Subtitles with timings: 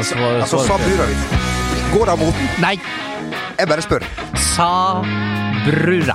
[0.00, 0.40] å svare.
[0.44, 0.64] Altså, på.
[0.68, 1.20] Saburavic.
[1.92, 2.48] Går det av moten?
[2.62, 2.76] Nei,
[3.58, 4.04] Jeg bare spør.
[4.54, 6.14] Sabrura.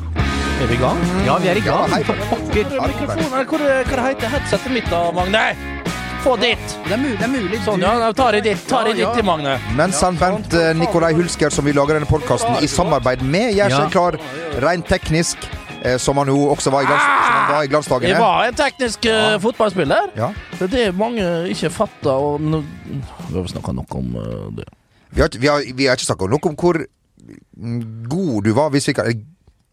[0.64, 1.00] Er vi i gang?
[1.26, 1.90] Ja, vi er i gang.
[1.90, 2.04] Ja, hei.
[2.08, 2.70] For pokker.
[2.78, 5.42] Hva heter headsetet mitt da, Magne?
[6.24, 6.78] Få ditt!
[6.86, 7.18] Det er mulig.
[7.20, 7.58] Det er mulig.
[7.66, 8.12] Sånn, ja.
[8.16, 9.58] Ta det ditt, ta det Ja, ditt, Magne.
[9.76, 13.92] Mens han Bernt Nikolai Hulsker, som vi lager denne podkasten i samarbeid med, gjør seg
[13.92, 14.18] klar
[14.64, 15.44] rent teknisk,
[16.00, 18.20] som han jo også var i, glans, som var i Jeg glansdagene.
[18.20, 20.14] var en teknisk eh, fotballspiller.
[20.16, 20.30] Ja.
[20.60, 22.12] Det er det mange ikke fatter.
[22.14, 22.62] Og nå,
[23.30, 24.68] vi har snakka nok om eh, det.
[25.14, 26.80] Vi har, vi har, vi har ikke snakket nok om hvor
[28.10, 29.12] god du var, hvis vi kan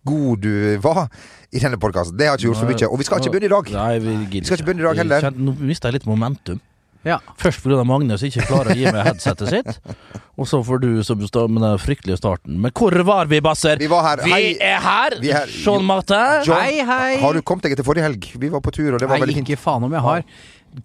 [0.07, 1.09] God du var
[1.53, 2.17] i denne podkasten.
[2.19, 2.89] Det har ikke gjort så mye.
[2.89, 3.71] Og vi skal ikke begynne i dag.
[3.75, 5.31] Nei, vi Vi skal ikke begynne i dag heller.
[5.37, 6.61] Nå mista jeg litt momentum.
[7.07, 7.17] Ja.
[7.41, 7.81] Først pga.
[7.89, 9.79] Magnus ikke klarer å gi meg headsetet sitt.
[10.41, 12.59] Og så får du som står med den fryktelige starten.
[12.61, 13.77] Men hvor var vi, Basser?
[13.81, 14.23] Vi var her.
[14.25, 14.53] Vi Hei.
[14.61, 15.17] er her!
[15.21, 15.53] Vi er her.
[15.53, 16.45] Sean Martin.
[16.49, 17.19] John, Hei, hei.
[17.21, 18.29] Har du kommet deg etter forrige helg?
[18.41, 19.53] Vi var på tur, og det var Nei, veldig fint.
[19.53, 20.25] ikke faen om jeg har.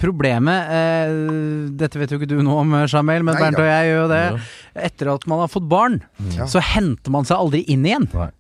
[0.02, 1.12] Problemet eh,
[1.78, 3.66] Dette vet jo ikke du noe om, Jamel, men Nei, Bernt ja.
[3.66, 4.24] og jeg gjør jo det.
[4.88, 6.00] Etter at man har fått barn,
[6.34, 6.48] Ja.
[6.50, 8.08] så henter man seg aldri inn igjen.
[8.16, 8.32] Nei.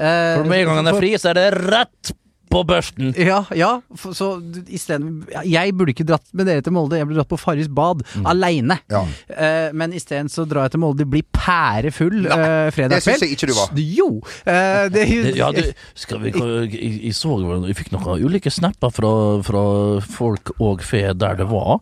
[0.00, 2.12] Eh, For med en gang han er fri, så er det rett
[2.50, 3.12] på børsten.
[3.16, 3.70] Ja, ja.
[3.96, 4.28] for- Så
[4.68, 8.02] isteden Jeg burde ikke dratt med dere til Molde, jeg burde dratt på Farris bad
[8.26, 8.80] aleine.
[8.90, 9.04] Ja.
[9.30, 13.36] Uh, men isteden så drar jeg til Molde, blir pærefull uh, fredag det syns jeg
[13.36, 13.70] ikke du var.
[13.78, 14.08] Jo!
[14.46, 15.62] Uh, det, Det- Ja, du,
[15.94, 19.12] skal vi, jeg, jeg så Vi fikk noen ulike snapper fra,
[19.46, 19.64] fra
[20.04, 21.78] folk og fe der det var.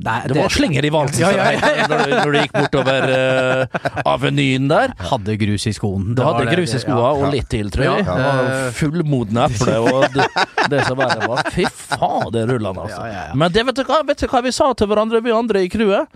[0.00, 3.10] Nei, Det var slenger i valsen Ja, ja, ja, Når, du- når du gikk bortover
[3.10, 4.94] uh, Avenyen der.
[5.10, 6.12] Hadde grus i skoen.
[6.14, 8.06] Du hadde det- grus i skoa og litt til, tror jeg.
[8.06, 8.16] Ja.
[8.22, 10.28] Det Fullmodne eple og det,
[10.70, 11.42] det som verre var.
[11.50, 13.02] Fy faen, det altså.
[13.02, 13.34] Ja, ja, ja.
[13.34, 15.72] Men det, vet, du hva, vet du hva vi sa til hverandre, vi andre i
[15.72, 16.06] crewet?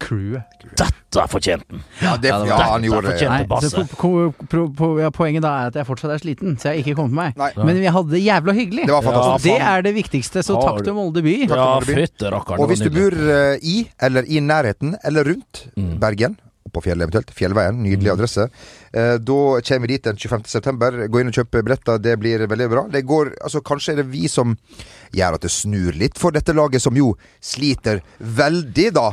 [0.00, 0.64] Crewet.
[0.80, 1.82] Dette fortjente han!
[2.00, 3.28] Ja, det, Ja, han gjorde det.
[3.28, 3.70] Nei, Basse.
[3.72, 6.70] så po po po po ja, Poenget da er at jeg fortsatt er sliten, så
[6.70, 7.40] jeg har ikke kommet meg.
[7.40, 7.50] Nei.
[7.60, 8.88] Men vi hadde det jævla hyggelig.
[8.88, 9.48] Det var fantastisk.
[9.48, 11.34] det er det viktigste, så takk til Molde by.
[11.50, 12.62] Ja, fytte rakkeren.
[12.64, 15.98] Og hvis du bor uh, i, eller i nærheten, eller rundt Mm.
[16.00, 16.34] Bergen,
[16.70, 18.44] på fjellet eventuelt, Fjellveien, nydelig adresse,
[18.92, 20.44] eh, da kommer vi dit den 25.
[20.50, 20.96] september.
[21.10, 22.84] Gå inn og kjøp billetter, det blir veldig bra.
[22.92, 24.54] Det går, altså Kanskje er det vi som
[25.16, 27.12] gjør at det snur litt for dette laget, som jo
[27.42, 29.06] sliter veldig, da,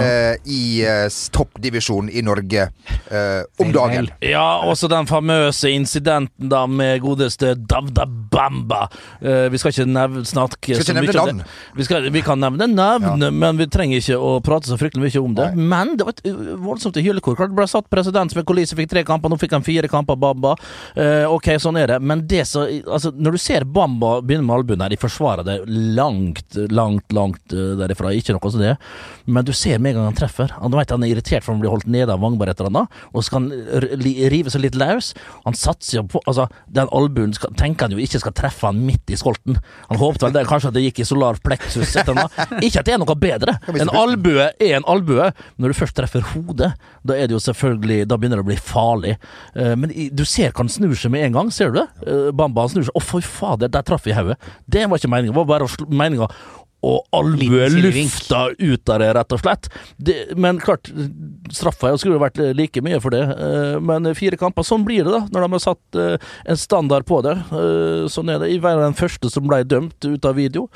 [0.00, 2.68] eh, i eh, toppdivisjonen i Norge
[3.10, 4.10] eh, om dagen.
[4.24, 8.86] Ja, også den famøse incidenten da med godeste Davda Bamba.
[9.20, 11.44] Eh, vi skal ikke nevne snakke Skal ikke så nevne navn.
[11.76, 15.22] Vi, skal, vi kan nevne navn, men vi trenger ikke å prate så fryktelig mye
[15.22, 15.50] om det.
[15.58, 17.38] Men det var et uh, voldsomt hylekor.
[17.38, 20.54] Det ble satt presedens med Kolise fikk tre kamper, nå fikk han fire kamper, Bamba.
[20.96, 22.00] Eh, ok, sånn er det.
[22.04, 25.56] Men det så, altså, når du ser Bamba begynne med albuen her, de forsvarer det
[25.68, 28.12] langt, langt, langt eh, derifra.
[28.16, 28.74] Ikke noe som det.
[29.26, 30.52] Men du ser med en gang han treffer.
[30.60, 32.98] Han vet han er irritert for han blir holdt nede av Vangberg et eller annet,
[33.12, 35.12] og så skal han rive seg litt løs.
[35.46, 38.78] Han satser jo på Altså, den albuen skal, tenker han jo ikke skal treffe han
[38.86, 39.58] midt i skolten.
[39.90, 42.62] Han håpet vel det, kanskje at det gikk i solar plexus et eller annet.
[42.66, 43.56] Ikke at det er noe bedre.
[43.74, 45.26] En albue er en albue.
[45.60, 46.70] Når du først treffer hodet,
[47.04, 49.16] da er det jo selvfølgelig Da begynner det å bli farlig.
[49.54, 51.86] Eh, men du ser hva han snur seg med en gang, ser du det?
[52.08, 52.96] Eh, Bamba han snur seg.
[52.96, 54.38] Å, for fader, der traff jeg hodet.
[54.64, 55.33] Det var ikke meninga.
[55.34, 56.28] Var bare å sl- meninga
[56.84, 59.68] å albue lufta ut av det, rett og slett.
[59.96, 60.90] Det, men klart,
[61.54, 63.22] straffa skulle jo vært like mye for det.
[63.24, 67.06] Eh, Men fire kamper, sånn blir det da, når de har satt eh, en standard
[67.08, 67.36] på det.
[67.52, 68.50] Eh, Sånn er det.
[68.52, 70.66] Jeg var den første som ble dømt ut av video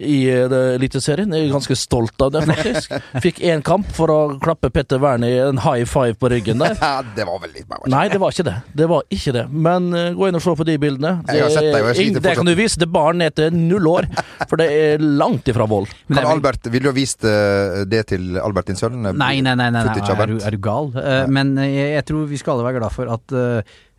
[0.00, 1.32] i Eliteserien.
[1.36, 2.94] Jeg er ganske stolt av det, faktisk.
[3.24, 6.78] Fikk én kamp for å klappe Petter Wernie en high five på ryggen der.
[7.18, 8.54] Det var vel litt Nei, det var ikke det.
[8.78, 9.44] Det var ikke det.
[9.50, 11.12] Men gå inn og se på de bildene.
[11.26, 14.08] Det, og det, det kan du vise til barn ned til null år,
[14.46, 15.90] for det er langt ifra vold.
[16.06, 19.00] Men Kan er Albert, Vil du ha vist eh, det til Albert din sønn?
[19.02, 19.98] Nei, nei, nei, nei, nei.
[19.98, 20.92] Er, du, er du gal?
[20.94, 23.36] Eh, men eh, jeg, jeg tror vi skal alle være glad for at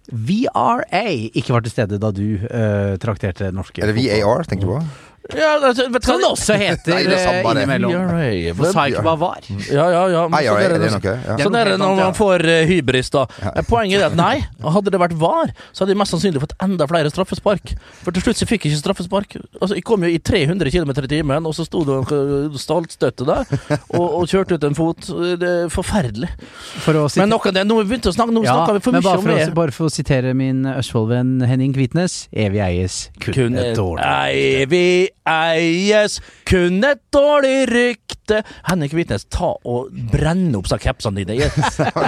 [0.10, 1.06] VRA
[1.38, 4.80] ikke var til stede da du uh, trakterte norske Er det VAR, tenker du på?
[5.38, 7.64] Ja, altså, vet du hva det også heter Nei, det er samme det.
[7.64, 7.92] innimellom.
[7.94, 9.44] VRA, For sa ikke hva var.
[9.70, 10.24] Ja, ja, ja.
[10.32, 11.14] men IRA, sånn er det det- noe?
[11.28, 11.36] Ja.
[11.44, 13.26] Sånn er det når man får eh, hybris, da.
[13.70, 16.88] Poenget er at nei, hadde det vært VAR, så hadde de mest sannsynlig fått enda
[16.90, 17.76] flere straffespark.
[18.02, 19.38] For til slutt så fikk jeg ikke straffespark.
[19.62, 23.28] Altså, Jeg kom jo i 300 km i timen, og så sto det en stallstøtte
[23.30, 23.46] der
[23.94, 25.06] og, og kjørte ut en fot.
[25.40, 26.30] Det er forferdelig.
[26.82, 28.80] For å Men nok av det, nå har vi begynt å snakke, nå ja, snakker
[28.80, 29.48] vi for mye bare om for, det.
[29.52, 32.28] å, bare for å sitere min Østfold-venn Henning Kvitnes.
[32.34, 34.04] Evig eies, kun, Kun et et dårlig.
[34.66, 38.19] evig eies, kun et dårlig rykte.
[38.70, 41.50] Henning Hvitnes ta og brenne opp seg capsene dine.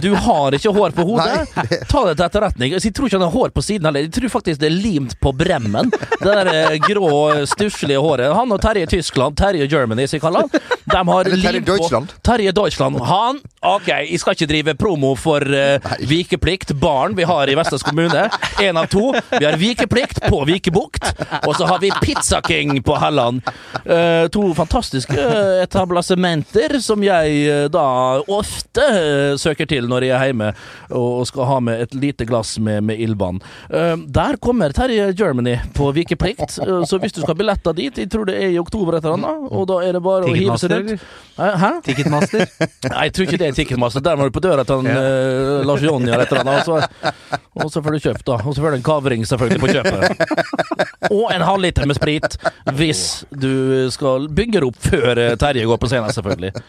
[0.03, 1.47] Du har ikke hår på hodet.
[1.91, 2.75] Ta det til etterretning.
[2.77, 4.05] Jeg tror ikke han har hår på siden heller.
[4.07, 5.91] Jeg tror faktisk det er limt på bremmen.
[5.91, 7.11] Det der eh, grå,
[7.49, 8.31] stusslige håret.
[8.35, 11.71] Han og Terje Tyskland, Terje Germany, som jeg kaller han, de har Eller Terje limt
[11.91, 12.21] på.
[12.25, 13.01] Terje Deutschland.
[13.07, 17.83] Han Ok, jeg skal ikke drive promo for uh, vikeplikt, barn vi har i Vestlands
[17.85, 18.23] kommune.
[18.57, 19.11] Én av to.
[19.35, 21.11] Vi har vikeplikt på Vikebukt,
[21.45, 23.45] og så har vi Pizza King på Helland.
[23.85, 25.61] Uh, to fantastiske uh,
[26.11, 30.51] etablissementer som jeg eh, da ofte eh, søker til når jeg er hjemme
[30.97, 33.41] og skal ha med et lite glass med, med ildvann.
[33.69, 38.09] Eh, Der kommer Terje Germany på vikeplikt, så hvis du skal ha billetter dit, jeg
[38.11, 40.57] tror det er i oktober et eller annet, og da er det bare å hive
[40.59, 41.05] seg rundt.
[41.37, 41.71] Hæ?
[41.85, 42.45] Ticketmaster?
[42.91, 44.03] Nei, jeg tror ikke det er Ticketmaster.
[44.05, 45.61] Der må du på døra til han, ja.
[45.67, 46.67] Lars Jonny eller et eller annet,
[47.61, 48.39] og så, får du kjøpt, da.
[48.43, 51.11] Og så får du en kavring selvfølgelig på kjøpet.
[51.11, 52.37] Og en halvliter med sprit,
[52.77, 53.03] hvis
[53.33, 56.51] du skal bygge opp før Terje går på scenen, selvfølgelig.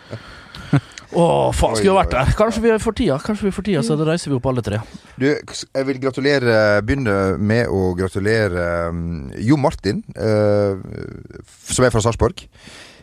[1.13, 2.31] Å, faen, skulle jo vært der.
[2.39, 4.79] Kanskje vi får tida, Kanskje vi får tida, så da reiser vi opp alle tre.
[5.21, 6.55] Du, jeg vil gratulere
[6.87, 10.81] Begynne med å gratulere um, Jo Martin, uh,
[11.69, 12.47] som er fra Sarpsborg,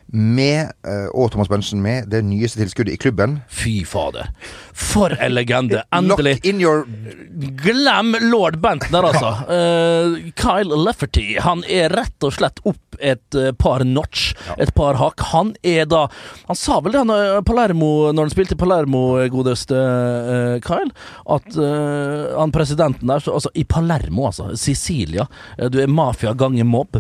[0.10, 3.40] med, eh, og Thomas Bensen med det nyeste tilskuddet i klubben.
[3.46, 4.31] Fy fader.
[4.74, 5.84] For en legende.
[5.94, 6.40] Endelig.
[6.40, 6.86] Lock in your
[7.62, 9.36] Glem lord Bentner, altså.
[9.46, 14.98] Uh, Kyle Lefferty han er rett og slett opp et eh, par notch, et par
[15.00, 15.24] hakk.
[15.34, 16.06] Han er da
[16.48, 20.92] Han sa vel det han, eh, Palermo når han spilte Palermo, eh, godeste uh, Kyle,
[21.30, 24.50] at uh, han presidenten der så, Altså, i Palermo, altså.
[24.60, 25.25] Sicilia.
[25.72, 26.98] Du er mafia ganger mobb.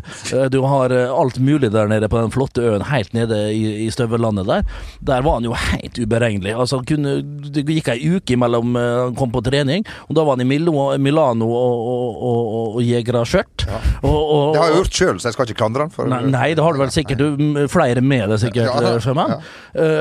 [0.53, 4.47] Du har alt mulig der nede på den flotte øen helt nede i, i støvellandet
[4.47, 4.63] der.
[5.05, 6.53] Der var han jo helt uberegnelig.
[6.55, 7.17] Altså, kunne,
[7.49, 10.75] det gikk ei uke imellom han kom på trening, og da var han i Milo,
[11.01, 13.67] Milano og, og, og, og, jegra skjørt.
[14.03, 16.47] Og, Det har jeg gjort sjøl, så jeg skal ikke klandre han for Nei, nei,
[16.57, 17.21] det har du vel sikkert.
[17.21, 19.35] Du, flere med det, sikkert, Ja, ja, eh, Sjømann.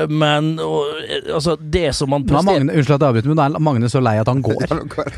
[0.09, 3.41] Men og, eh, altså, det som man er presterer Magne, unnskyld at jeg avbryter, men
[3.41, 4.67] nå er Magne så lei at han går.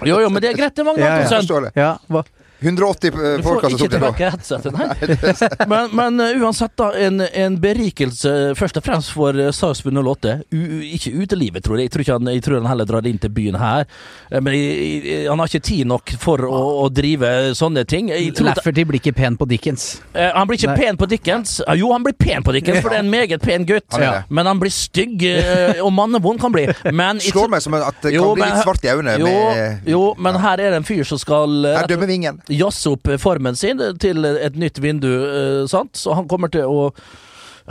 [0.08, 2.24] Jo, jo, men det er greit, det, Magne Ja, ja.
[2.62, 3.12] Antonsen.
[3.12, 3.12] Forstår det.
[3.12, 3.12] Ja, hva?
[3.12, 4.12] 180 Du folk får ikke tok det nå.
[4.12, 5.68] tilbake headsetet, nei.
[5.72, 6.92] Men, men uh, uansett, da.
[7.02, 10.36] En, en berikelse først og fremst for uh, Sarpsborg 08.
[10.54, 11.90] U, ikke utelivet, tror jeg.
[11.90, 13.88] Jeg tror, ikke han, jeg tror han heller drar inn til byen her.
[14.30, 18.12] Eh, Men jeg, jeg, han har ikke tid nok for å, å drive sånne ting.
[18.42, 19.88] Lafferty blir ikke pen på Dickens.
[20.14, 20.78] Eh, han blir ikke Nei.
[20.84, 21.58] pen på Dickens.
[21.66, 23.88] Eh, jo, han blir pen på Dickens, for det er en meget pen gutt.
[23.96, 24.24] Han er.
[24.30, 26.68] Men han blir stygg, eh, og mannevond kan bli.
[26.94, 29.18] Men Slår meg som at det kan Jo, bli litt svart i øynene.
[29.22, 32.40] jo, med- jo, men her er det en fyr som skal eh, Her dømmer vingen.
[32.52, 35.96] Jazze opp formen sin til et nytt vindu, eh, sant?
[35.98, 36.92] Så han kommer til å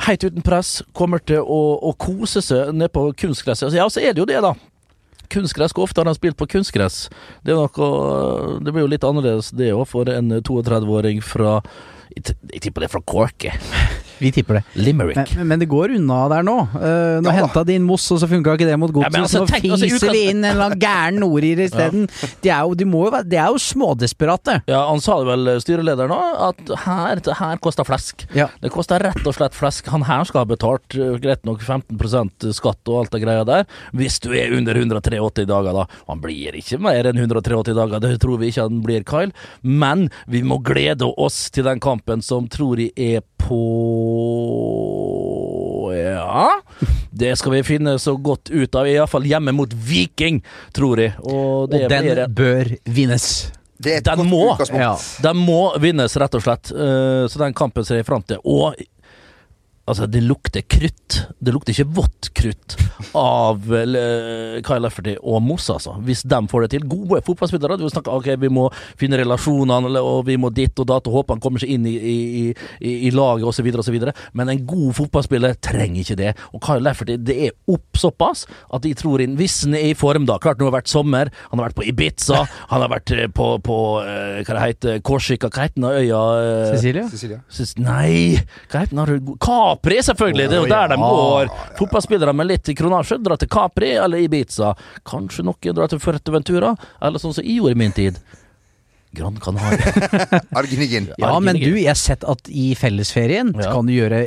[0.00, 3.74] Helt uten press, kommer til å, å kose seg ned på kunstgresset.
[3.74, 4.54] Ja, så er det jo det, da.
[5.34, 7.08] Kunstgress, hvor ofte har han spilt på kunstgress?
[7.44, 7.90] Det, noe,
[8.62, 11.58] det blir jo litt annerledes det òg, for en 32-åring fra
[12.16, 13.52] jeg tipper det er fra Corky.
[14.20, 14.62] Vi tipper det.
[14.78, 15.16] Limerick.
[15.36, 16.56] Men, men det går unna der nå.
[16.76, 19.16] Uh, nå Ja henta de inn Moss, og så funka ikke det mot Ja, Godset.
[19.16, 22.06] Ja, altså, så nå fiser altså, fiser vi inn en eller annen gæren nordirer isteden.
[22.44, 24.58] De, er jo- de, må de er jo smådesperate.
[24.70, 28.26] Ja, han sa det vel, styrelederen òg, at her, det her koster flesk.
[28.36, 28.48] Ja.
[28.62, 29.88] Det koster rett og slett flesk.
[29.94, 33.66] Han her skal ha betalt eh, greit nok 15% skatt og alt det greia der,
[33.96, 35.86] hvis du er under 183 dager, da.
[36.10, 39.32] Han blir ikke mer enn 183 dager, det tror vi ikke han blir, Kyle.
[39.62, 43.60] Men vi må glede oss til den kampen som tror jeg er på
[46.00, 46.50] Ja.
[47.10, 48.86] Det skal vi finne så godt ut av.
[48.88, 50.42] Iallfall hjemme mot Viking,
[50.72, 51.16] tror jeg.
[51.20, 53.26] Og det Og den blir bør vinnes.
[53.80, 54.44] Den må.
[54.72, 54.92] Ja.
[55.24, 56.70] den må vinnes, rett og slett.
[56.72, 58.40] Eh, så den kampen ser jeg fram til.
[58.44, 58.76] Og
[59.88, 61.20] altså, det lukter krutt.
[61.40, 62.76] Det lukter ikke vått krutt
[63.16, 65.96] av uh, Kyle Lefferty og Moss, altså.
[66.06, 66.84] Hvis de får det til.
[66.90, 67.78] Gode fotballspillere.
[67.80, 68.68] Du snakker ok, vi må
[69.00, 71.94] finne relasjonene, og vi må ditt og datt, og håpe han kommer seg inn i,
[71.96, 72.14] i,
[72.80, 73.98] i, i laget osv., osv.
[74.38, 76.34] Men en god fotballspiller trenger ikke det.
[76.54, 79.96] Og Kyle Lefferty, det er opp såpass at de tror inn Hvis han er i
[79.98, 80.38] form, da.
[80.42, 81.32] Klart nå har det vært sommer.
[81.50, 82.44] Han har vært på Ibiza.
[82.70, 85.50] Han har vært eh, på, på eh, hva det heter, Korsika.
[85.50, 86.22] Hva heter den øya?
[86.44, 87.06] eh, Cecilie?
[87.10, 87.40] Cecilia.
[87.84, 88.38] Nei,
[88.70, 89.34] hva heter den?
[89.70, 90.48] Capri, selvfølgelig!
[90.50, 91.50] Det er jo der de går.
[91.78, 94.72] Fotballspillere med litt kronasje drar til Capri eller Ibiza.
[95.06, 98.18] Kanskje noen drar til Fuerteventura, eller sånn som jeg gjorde i min tid.
[99.12, 100.40] Gran Canaria.
[100.60, 101.08] Argenigin.
[101.18, 103.72] Ja, men du, jeg har sett at i fellesferien Ja.
[103.74, 104.20] kan du gjøre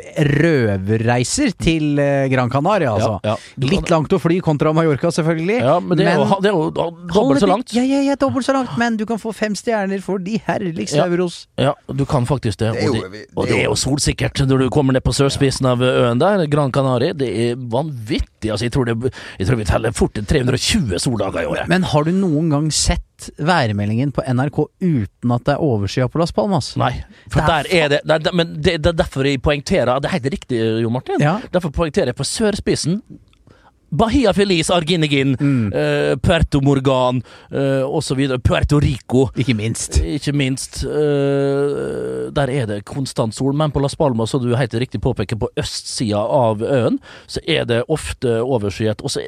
[0.44, 3.20] røverreiser til eh, Gran Canaria, altså.
[3.24, 3.68] Ja, ja.
[3.70, 5.60] Litt langt å fly kontra Mallorca, selvfølgelig.
[5.64, 7.74] Ja, men det er jo, det er jo dobbelt så langt.
[7.78, 11.00] Ja, ja, ja, dobbelt så langt, men du kan få fem stjerner for de herligste
[11.00, 11.08] Ja.
[11.08, 11.46] euros.
[11.60, 12.74] Ja, du kan faktisk det.
[12.74, 15.04] Det er Og jo- det, og det er jo- jo solsikkert når du kommer ned
[15.04, 17.14] på sørspissen av øen der, Gran Canaria.
[17.14, 18.52] Det er vanvittig.
[18.52, 21.68] Altså, jeg tror, det, jeg tror vi teller fort 320 soldager i året.
[21.72, 23.00] Men har du noen gang sett
[23.38, 26.76] værmeldingen på NRK uten at det er overskya på Las Palmas?
[26.78, 26.94] Nei,
[27.30, 30.32] for der er det, det, er- Men det, er derfor jeg poengterer Det er helt
[30.34, 31.22] riktig, Jo Martin.
[31.22, 31.40] Ja.
[31.54, 33.02] Derfor poengterer jeg på sørspissen.
[33.94, 35.68] Bahia Feliz, Arginegin, Mm.
[35.74, 38.40] eh, Puerto Morgan uh, osv.
[38.44, 39.28] Puerto Rico.
[39.38, 40.00] Ikke minst.
[40.02, 40.84] Ikke minst.
[40.84, 45.38] eh, der er det konstant sol, men på Las Palmas, som du helt riktig påpeker,
[45.38, 49.02] på østsida av øen, så er det ofte overskyet.
[49.06, 49.28] Er-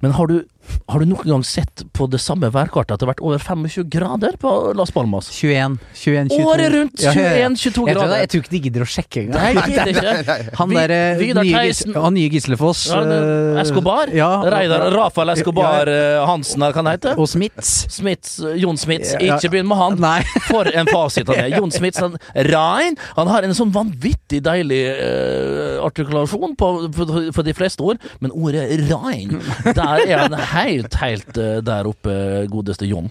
[0.00, 0.44] Men har du
[0.88, 3.88] Har du noen gang sett på det samme værkartet at det har vært over 25
[3.92, 5.30] grader på Las Palmas?
[5.32, 6.46] 21, 21 22.
[6.48, 7.02] Året rundt!
[7.02, 7.48] Ja, ja, ja.
[7.48, 7.98] 21-22 ja, ja.
[7.98, 8.22] grader.
[8.22, 9.42] jeg tror ikke de gidder å sjekke engang.
[9.42, 10.38] Nei, jeg gidder ikke.
[10.60, 12.10] Han derre der eh, nye.
[12.18, 14.12] Nye Gislefoss Ja, eh, Escobar?
[14.14, 17.18] Ja, Reidar Rafael Escobar eh, Hansen, eller hva han heter?
[17.18, 17.72] og Smiths.
[17.92, 19.14] Smiths, Jon Smiths.
[19.20, 19.98] Ikke begynn med han.
[20.02, 20.20] Nei.
[20.50, 21.52] For en fasit han er.
[21.58, 22.16] Jon Smiths han,
[22.48, 28.00] Rein Han har en sånn vanvittig deilig uh, artikulasjon på, for, for de fleste ord,
[28.22, 32.14] men ordet rein, der er han helt, helt eh, der oppe,
[32.50, 33.10] godeste Jon.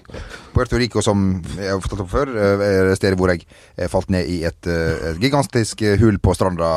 [0.53, 1.25] Puerto Rico, som
[1.57, 3.43] jeg har fortalt om før, er er stedet hvor jeg
[3.77, 6.69] eh, falt ned i et, eh, et gigantisk eh, hull på stranda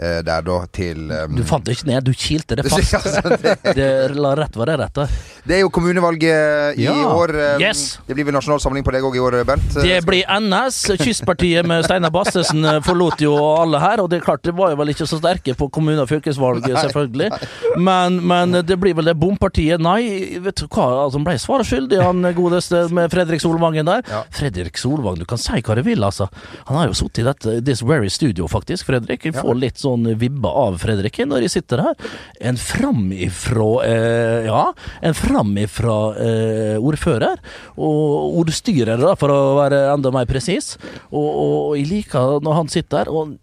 [0.00, 2.94] eh, der, da, til um, Du fant det ikke ned, du kilte det fast.
[3.76, 4.98] Det, la rett være rett.
[5.46, 6.94] det er jo kommunevalget i Ja.
[7.12, 7.34] år.
[7.36, 7.98] eh, Yes.
[8.06, 9.74] Det blir vel nasjonal samling på deg òg i år, Bernt?
[9.84, 10.80] Det blir NS.
[11.00, 14.72] Kystpartiet med Steinar Bastesen eh, forlot jo alle her, og det er klart det var
[14.72, 17.30] jo vel ikke så sterke på kommune- og fylkesvalget, selvfølgelig.
[17.76, 19.80] Men, men det blir vel det bompartiet.
[19.82, 19.99] Nei,
[20.44, 24.04] vet du hva, altså, han ble svaret skyldig, han godeste med Fredrik Solvangen der.
[24.10, 24.22] Ja.
[24.34, 26.28] Fredrik Solvang, du kan si hva du vil, altså.
[26.68, 29.26] Han har jo sittet i dette This Very Studio, faktisk, Fredrik.
[29.28, 32.10] Jeg får litt sånn vibber av Fredrik når jeg sitter her.
[32.40, 34.62] En framifrå eh, Ja,
[35.04, 37.42] en framifrå eh, ordfører.
[37.80, 40.76] Og ordstyrer, da, for å være enda mer presis.
[41.10, 43.12] Og, og, jeg liker når han sitter der.
[43.12, 43.38] og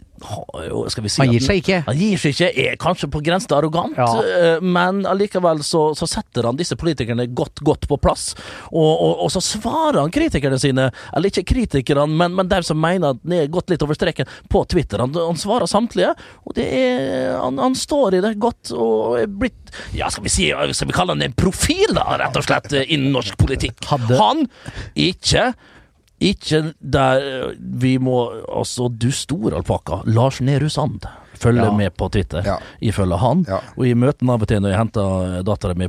[0.89, 1.79] skal vi si Han gir seg ikke.
[1.87, 4.07] Han gir seg ikke, er kanskje på grensen til arrogant, Ja.
[4.23, 8.31] eh, men allikevel så, så setter han disse politikerne godt, godt på plass.
[8.71, 12.79] Og, og, og så svarer han kritikerne sine, eller ikke kritikerne, men, men dem som
[12.81, 15.03] mener at han er gått litt over streken, på Twitter.
[15.05, 16.13] Han, han svarer samtlige,
[16.47, 20.31] og det er, han, han står i det godt og er blitt Ja, skal vi
[20.31, 23.83] si Skal vi kalle han en profil, da, rett og slett, eh, innen norsk politikk.
[24.17, 24.45] Han
[24.97, 25.51] ikke
[26.19, 31.05] ikke der vi må Altså, du store alpakka, Lars Nehru Sand,
[31.41, 31.71] følger Ja.
[31.77, 32.43] med på Twitter.
[32.45, 32.57] Ja.
[32.81, 33.45] Jeg følger han.
[33.47, 33.59] Ja.
[33.77, 35.87] Og i møtene av og til når jeg henter dattera mi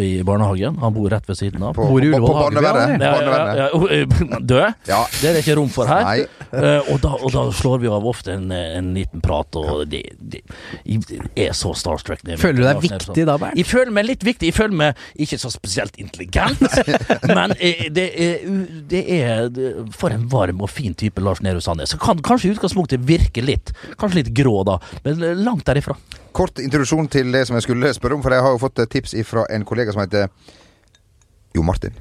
[0.00, 1.74] i barnehagen, han bor rett ved siden av.
[1.74, 3.00] På, Bor i på, på, barnevernet.
[3.02, 4.74] Ja, ja, ja, ja, død?
[4.88, 5.00] Ja.
[5.20, 6.24] Det er det ikke rom for her.
[6.50, 10.02] Eh, og, da, og da slår vi av ofte en, en liten prat, og det,
[10.20, 10.40] de,
[10.84, 12.22] de er så starstruck.
[12.40, 13.58] Føler du deg viktig da, Bernt?
[13.58, 14.50] jeg føler meg litt viktig.
[14.50, 16.62] Jeg føler meg ikke så spesielt intelligent,
[17.36, 18.44] men eh, det er,
[18.90, 19.48] det er
[19.96, 21.82] For en varm og fin type Lars Nehru Sand.
[21.88, 25.96] Så kan kanskje i utgangspunktet virke litt Kanskje litt grå, da, men langt derifra.
[26.36, 29.16] Kort introduksjon til det som jeg skulle spørre om, for jeg har jo fått tips
[29.28, 30.28] fra en kollega som heter
[31.56, 31.96] Jo Martin.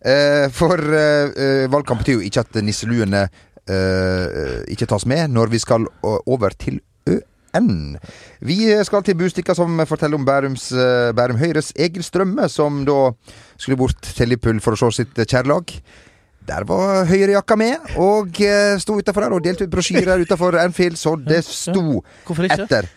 [0.00, 3.26] Eh, for eh, eh, valgkamp betyr jo ikke at nisseluene
[3.68, 7.98] eh, ikke tas med når vi skal over til ØN.
[8.40, 13.10] Vi skal til Bustikka, som forteller om Bærums, eh, Bærum Høyres Egil Strømme, som da
[13.56, 15.76] skulle bort til Liverpool for å se sitt kjærlag.
[16.48, 20.96] Der var høyrejakka med, og uh, sto utafor der og delte ut brosjyrer utafor Anfield,
[20.98, 22.00] så det sto
[22.48, 22.88] etter.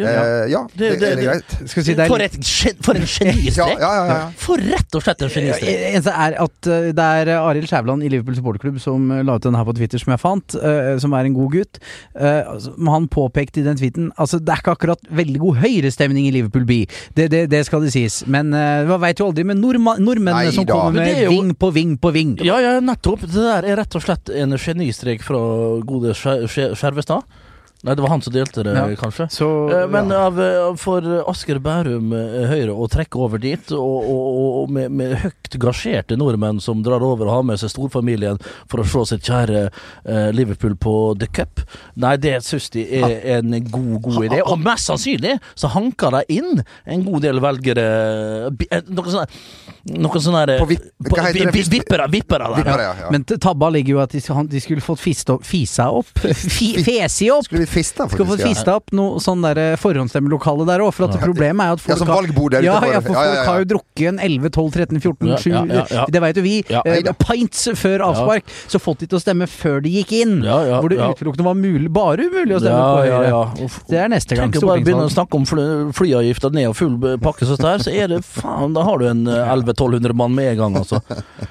[0.00, 0.08] Ja.
[0.08, 1.68] Eh, ja, det, Det- det- er greit.
[1.68, 2.36] Skal si det er For, et,
[2.82, 3.56] for en genistrek!
[3.56, 4.28] Ja, ja, ja, ja.
[4.40, 5.82] For rett og slett en genistrek.
[5.92, 9.54] Eneste er at uh, det er Arild Skjævland i Liverpool supporterklubb som la ut den
[9.58, 10.56] her på Twitter, som jeg fant,
[11.02, 11.78] som er en god gutt.
[12.16, 16.26] Altså, men han påpekte i den tweeten Altså, det er ikke akkurat veldig god høyrestemning
[16.28, 16.80] i Liverpool by.
[17.16, 18.22] Det, det, det skal det sies.
[18.26, 20.72] Men man veit jo aldri med nordma nordmennene Nei som da.
[20.78, 22.34] kommer med jo- ving på ving på ving.
[22.44, 23.20] Ja, ja, nettopp.
[23.28, 25.38] Det der er rett og slett en genistrek fra
[25.84, 27.22] gode Skjer- Skjer- Skjervestad.
[27.82, 28.84] Nei, det var han som delte det, Ja.
[28.96, 29.26] kanskje.
[29.34, 30.26] Så Eh, Men ja.
[30.28, 34.90] av, av- for Asker Bærum eh, Høyre å trekke over dit, og, og, og med,
[34.92, 38.38] med høyt gasjerte nordmenn som drar over og har med seg storfamilien
[38.70, 39.64] for å se sitt kjære
[40.06, 41.64] eh, Liverpool på The Cup,
[41.96, 44.40] nei, det syns de er en god, god idé.
[44.46, 47.88] Og mest sannsynlig så hanker de inn en god del velgere
[48.52, 49.26] Noe eh, Noen sånne
[49.98, 51.54] Noen sånne der, På vip- på- hva heter det?
[51.56, 52.56] vi- Vippere, vippere der.
[52.62, 53.10] Vippere, ja, ja.
[53.10, 57.50] Men tabba ligger jo at de, de skulle fått fisa opp Fesi opp!
[57.72, 58.18] Fista, faktisk.
[58.20, 61.80] Skal få fista opp noe sånn der forhåndsstemmelokale der òg, for at problemet er at
[61.80, 63.44] Ja, folk som har- valgbord der ja, ja, for Ja, ja, folk ja.
[63.48, 66.04] har jo drukket en 11, 12, 13, 14, 7 ja, ja, ja.
[66.12, 66.54] Det veit jo vi.
[66.68, 66.82] Ja.
[66.84, 68.44] eh, pints før avspark.
[68.68, 70.42] Så fått de til å stemme før de gikk inn.
[70.44, 71.08] Ja, ja, hvor det ja.
[71.12, 73.28] utelukkende var mulig, bare umulig å stemme Ja, på Høyre.
[73.28, 73.64] ja.
[73.64, 73.80] Uff.
[73.88, 74.50] Det er neste gang.
[74.52, 77.78] Tenk å bare begynne å snakke om fly, flyavgifter ned og full pakke sånn her,
[77.78, 81.00] så er det faen Da har du en eh, 1100-1200 mann med en gang, altså.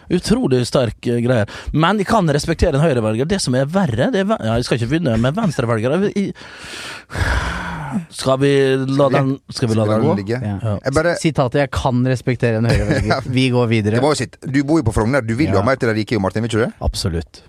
[0.10, 1.22] Utrolig sterk greie.
[1.22, 1.48] greier.
[1.74, 3.28] Men jeg kan respektere en høyrevelger.
[3.28, 6.11] Det som er verre, det er Ja, jeg skal ikke begynne med venstrevelgere.
[6.16, 6.34] I-
[8.10, 8.52] Skal vi
[8.88, 10.16] la den Skal vi la den gå?
[10.16, 10.40] ligge?
[10.42, 10.58] Ja.
[10.64, 10.78] Ja.
[10.86, 13.28] Jeg bare, Sitatet 'jeg kan respektere en høyrevelger'.
[13.38, 14.02] Vi går det videre.
[14.02, 14.38] jo sitt.
[14.42, 15.60] Du bor jo på Frogner, du vil jo Ja.
[15.62, 16.74] ha mer til de rike, Jo Martin, vil ikke du det?
[16.82, 17.42] Absolutt.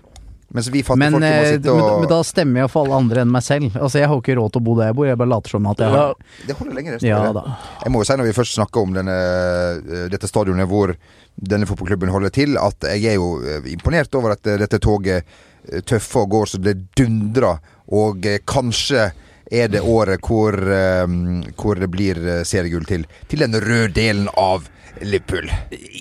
[0.53, 2.85] Mens vi fattige Men, folk må eh, sitte men, og men da stemmer jeg for
[2.85, 3.71] alle andre enn meg selv.
[3.75, 5.49] Altså Jeg har jo ikke råd til å bo der jeg bor, jeg bare later
[5.49, 6.13] som at jeg har
[6.47, 7.01] Det holder lenge, det.
[7.07, 7.43] Ja da.
[7.83, 10.93] Jeg må jo si når vi først snakker om denne, eh, dette stadionet hvor
[11.41, 15.23] denne fotballklubben holder til, at jeg er jo eh, imponert over at eh, dette toget
[15.71, 17.57] eh, tøffer og går så det dundrer,
[17.93, 19.11] og eh, kanskje
[19.53, 21.17] er det året hvor, eh,
[21.59, 24.69] hvor det blir eh, seriegull til, til den røde delen av
[25.03, 25.49] Liverpool.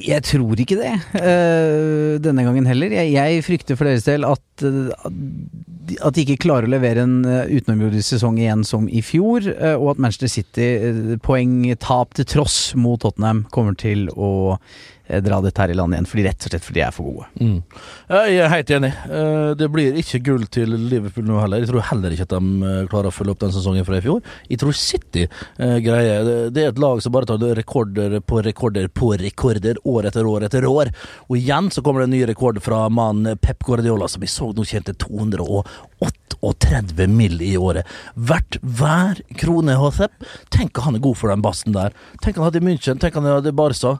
[0.04, 0.92] Jeg tror ikke det
[2.22, 2.92] denne gangen heller.
[2.92, 8.12] Jeg, jeg frykter for deres del at, at de ikke klarer å levere en utenomjordisk
[8.12, 9.49] sesong igjen som i fjor,
[9.80, 10.68] og at Manchester City,
[11.25, 14.61] poengtap til tross mot Tottenham, kommer til å
[15.21, 17.26] dra dette her i land igjen, fordi rett og slett fordi de er for gode.
[17.40, 17.59] Mm.
[18.09, 18.92] Jeg er helt enig.
[19.11, 21.59] Eh, Det blir ikke gull til Liverpool nå heller.
[21.61, 22.38] Jeg tror heller ikke at de
[22.71, 24.23] eh, klarer å følge opp den sesongen fra i fjor.
[24.49, 25.26] Jeg tror City
[25.59, 26.49] eh, greier.
[26.50, 30.42] Det er et lag som bare tar rekorder på rekorder på rekorder, år etter år
[30.49, 30.88] etter år.
[31.28, 34.49] Og igjen så kommer det en ny rekord fra mannen Pep Guardiola, som vi så
[34.57, 37.40] nå tjente 238 mill.
[37.42, 37.87] i året.
[38.14, 40.12] Hvert hver krone Hosep.
[40.50, 41.90] Tenk at han er god for den bassen der.
[42.23, 43.97] Tenk at han hadde München, tenk at han hadde Barca.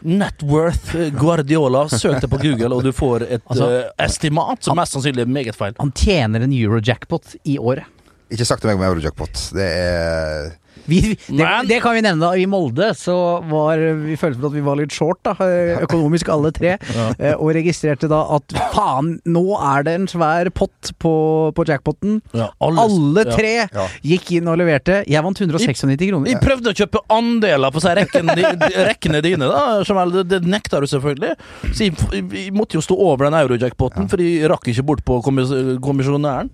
[0.00, 1.88] Net worth eh, Guardiola.
[1.88, 5.30] Søk det på Google, og du får et Altså, eh, estimat som mest sannsynlig er
[5.38, 5.74] meget feil.
[5.78, 7.84] Han tjener en euro-jackpot i året.
[8.30, 9.44] Ikke sagt til meg om Eurojackpot.
[9.56, 10.50] Det er
[10.88, 12.20] Vi, det, Men- det kan vi nevne.
[12.22, 16.30] da I Molde så var vi følte at vi var litt short, da, eh, økonomisk
[16.32, 16.78] alle tre.
[16.96, 17.34] Ja.
[17.36, 21.12] Og registrerte da at faen, nå er det en svær pott på,
[21.52, 22.22] på jackpoten.
[22.32, 23.84] Ja, Alle alle, tre Ja.
[24.04, 25.02] gikk inn og leverte.
[25.08, 26.30] Jeg vant 196 kroner.
[26.32, 28.38] Jeg prøvde å kjøpe andeler på seg rekkene,
[28.88, 29.82] rekkene dine, da.
[29.84, 31.34] Det, det nekta du selvfølgelig.
[31.74, 31.96] Så jeg,
[32.32, 35.52] jeg måtte jo stå over den eurojackpoten, for jeg rakk ikke bort på kommis
[35.84, 36.48] kommisjonæren.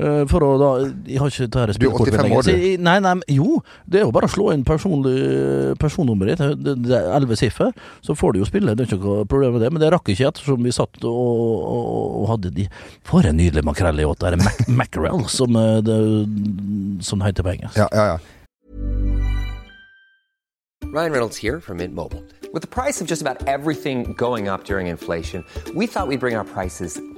[0.00, 0.68] Eh, For å da
[1.10, 2.52] Jeg har ikke dette Du er 85 år, du.
[2.80, 3.58] Nei, nei, men jo.
[3.84, 6.64] Det er jo bare å slå inn personlig personnummeret ditt.
[6.64, 7.74] Det, det er elleve siffer.
[8.06, 8.74] Så får du jo spille.
[8.76, 9.72] Det er ikke noe problem med det.
[9.74, 11.86] Men det rakk ikke ettersom vi satt og, og,
[12.22, 12.66] og hadde de
[13.08, 14.22] For en nydelig makrell i åt.
[14.22, 15.98] Det er mac mackerel, som, eh, det,
[17.04, 17.76] som heter på engelsk.
[17.80, 18.18] Ja, ja, ja.
[20.90, 22.24] Ryan Reynolds here from Mint Mobile.
[22.52, 26.34] With the price of just about everything going up during inflation, we thought we'd bring
[26.34, 27.00] our prices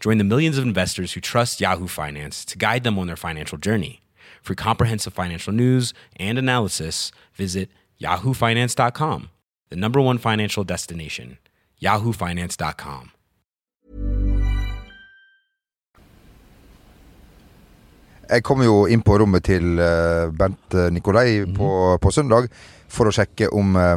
[0.00, 3.58] Join the millions of investors who trust Yahoo Finance to guide them on their financial
[3.58, 4.00] journey.
[4.42, 7.68] For comprehensive financial news and analysis, visit
[8.00, 9.28] yahoofinance.com,
[9.68, 11.36] the number one financial destination,
[11.82, 13.10] yahoofinance.com.
[18.30, 22.46] Jeg kom jo inn på rommet til eh, Bent eh, Nikolai på, på søndag
[22.88, 23.96] for å sjekke om, eh,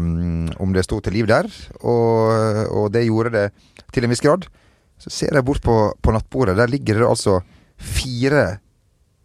[0.58, 1.48] om det sto til liv der,
[1.86, 2.34] og,
[2.74, 3.46] og det gjorde det
[3.94, 4.50] til en viss grad.
[5.04, 7.42] Så ser jeg bort på, på nattbordet, der ligger det altså
[7.76, 8.44] fire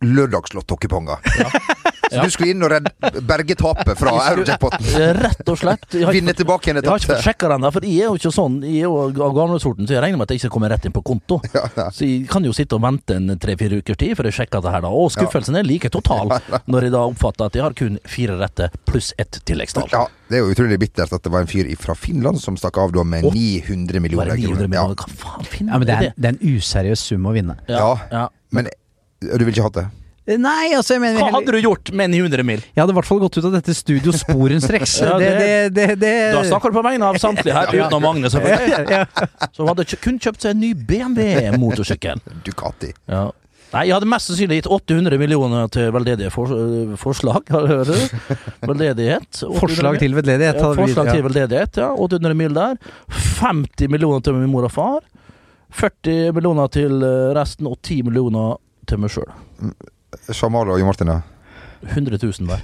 [0.02, 1.22] lørdagslottokuponger.
[2.08, 2.90] Så du skulle inn og redde,
[3.28, 4.86] berge tapet fra Eurojackpoten.
[5.18, 5.84] Rett og slett.
[5.92, 7.26] Jeg har ikke Vinne fått- tilbake igjen det Jeg har ikke fått tapte.
[7.28, 9.86] sjekka den, der, for jeg er jo ikke sånn Jeg er jo av gamle sorten,
[9.88, 11.40] så jeg regner med at jeg ikke kommer rett inn på konto.
[11.98, 14.72] Så jeg kan jo sitte og vente en tre-fire ukers tid før jeg sjekker det
[14.72, 14.88] her, da.
[14.88, 16.28] Og skuffelsen er like total
[16.70, 19.88] når jeg da oppfatter at jeg har kun fire rette pluss ett tilleggstall.
[19.92, 22.78] Ja, det er jo utrolig bittert at det var en fyr fra Finland som stakk
[22.78, 24.74] av da med Å, 900 millioner 900 kroner.
[24.74, 24.86] Ja.
[24.94, 27.56] Hva faen finner Ja, men det er, det er en useriøs sum å vinne.
[27.68, 27.94] Ja.
[28.12, 28.28] ja.
[28.54, 28.68] Men
[29.20, 29.86] du ville ikke hatt det?
[30.28, 32.60] Nei, altså, jeg mener Hva hadde du gjort med 900 mil?
[32.60, 34.98] Jeg hadde i hvert fall gått ut av dette studio sporenstreks.
[35.08, 38.04] Ja, det, det- det, det, det, Da snakker du på vegne av samtlige her, utenom
[38.04, 38.84] Magne, selvfølgelig.
[38.92, 39.48] ja.
[39.56, 42.20] Som hadde kun kjøpt seg en ny BMW-motorsykkel.
[42.46, 42.92] Ducati.
[43.08, 43.28] Ja.
[43.72, 47.48] Nei, jeg hadde mest sannsynlig gitt 800 millioner til veldedige for, øh, forslag.
[47.52, 48.38] Hører du?
[48.64, 49.42] Veldedighet.
[49.60, 50.56] Forslag til veldedighet.
[50.60, 51.16] Ja, forslag ja.
[51.18, 51.90] til veldedighet, ja.
[51.92, 52.78] 800 mil der.
[53.42, 55.04] 50 millioner til min mor og far.
[55.76, 58.56] 40 millioner til øh, resten, og 10 millioner
[58.88, 59.28] til meg sjøl.
[60.32, 61.20] Jamal og Jo Martin, da?
[61.78, 62.58] 100 000 der.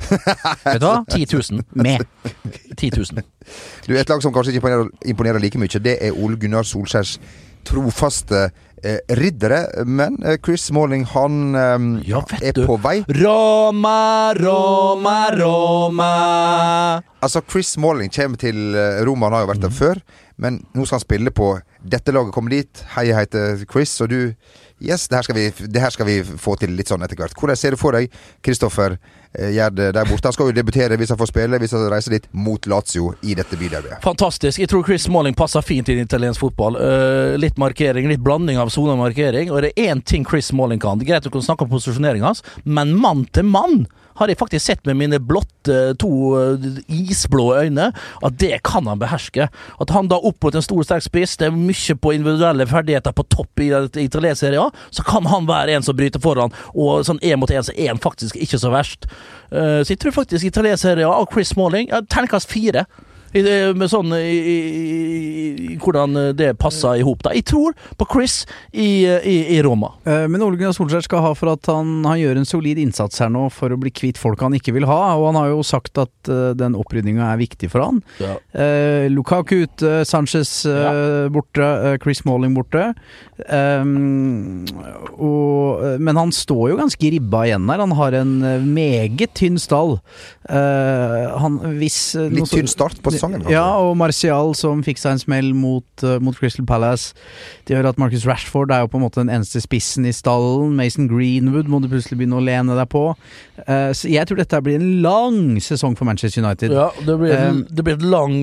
[0.65, 1.05] Vet du hva?
[1.07, 1.61] 10 000.
[1.79, 2.03] Med.
[2.77, 3.23] 10 000.
[3.87, 7.19] Du, Et lag som kanskje ikke imponerer, imponerer like mye, det er Ole Gunnar Solskjærs
[7.65, 8.41] trofaste
[8.83, 9.61] eh, riddere.
[9.87, 12.65] Men eh, Chris Smalling, han eh, Ja, er du.
[12.67, 12.97] på vei.
[13.23, 16.11] Roma, Roma, Roma.
[17.23, 19.69] Altså, Chris Smalling kommer til eh, Roma, han har jo vært Mhm.
[19.69, 20.03] der før.
[20.37, 21.53] Men nå skal han spille på
[21.87, 22.83] dette laget kommer dit.
[22.97, 24.35] Hei, jeg heter Chris, og du
[24.85, 27.37] Yes, det her vi, det her skal vi få til litt sånn etter hvert.
[27.39, 28.13] Hvordan ser du for deg
[28.45, 28.99] Kristoffer
[29.35, 30.29] Gjerd der borte?
[30.29, 33.35] Han skal jo debutere hvis han får spille, hvis han reiser dit, mot Lazio i
[33.35, 34.05] dette byderbyet.
[34.05, 34.61] Fantastisk.
[34.63, 36.79] Jeg tror Chris Smalling passer fint inn i italiensk fotball.
[36.79, 39.51] Uh, litt markering, litt blanding av sone og markering.
[39.51, 41.01] Og det er én ting Chris Smalling kan.
[41.01, 43.85] Det er greit å kunne snakke om posisjoneringa hans, men mann til mann
[44.19, 49.01] har jeg faktisk sett med mine blotte, to eh, isblå øyne, at det kan han
[49.01, 49.49] beherske.
[49.81, 53.15] At han da opp mot en stor, sterk spiss, det er mye på individuelle ferdigheter
[53.17, 57.23] på topp i i italiensk-serien, så kan han være en som bryter foran, og sånn
[57.25, 59.09] én mot én så er han faktisk ikke så verst.
[59.51, 62.87] Eh, så jeg tror faktisk Italia-serien av Chris Smalling, terningkast fire.
[63.35, 63.43] I,
[63.75, 64.59] med sånn i, i,
[65.75, 67.25] i, hvordan det passer i hop.
[67.27, 67.33] da.
[67.35, 69.93] Jeg tror på Chris i, i, i Roma.
[70.07, 73.23] Eh, Men Ole Gunnar Solskjær skal ha for at han, han gjør en solid innsats
[73.23, 75.65] her nå for å bli kvitt folk han ikke vil ha, og han har jo
[75.67, 78.01] sagt at eh, den opprydninga er viktig for han.
[78.23, 78.37] Ja.
[78.55, 81.29] Eh, Lukaku ute, Sanchez ja.
[81.35, 82.93] borte, eh, Chris Malling borte.
[83.51, 84.63] Um,
[85.19, 87.83] og, eh, men han står jo ganske ribba igjen her.
[87.83, 89.97] Han har en eh, meget tynn stall.
[90.47, 93.43] Uh, han, hvis, eh, Litt tynn start på sesongen.
[93.43, 93.55] kanskje.
[93.57, 97.15] ja, og Martial som fikk seg en smell mot, eh, mot Crystal Palace.
[97.67, 100.75] Det gjør at Marcus Rashford er jo på en måte den eneste spissen i stallen.
[100.77, 103.17] Mason Greenwood må du plutselig begynne å lene deg på.
[103.69, 106.71] Uh, så jeg tror dette blir en lang sesong for Manchester United.
[106.73, 108.35] Ja, det blir, Um, det blir en lang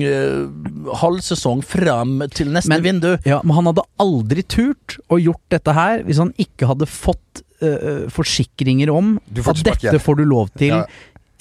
[1.00, 3.18] Halv sesong frem til neste Men- vindu.
[3.24, 7.42] Ja, men han hadde aldri turt å gjort dette her hvis han ikke hadde fått
[7.62, 10.86] uh, forsikringer om at dette får du lov til Ja.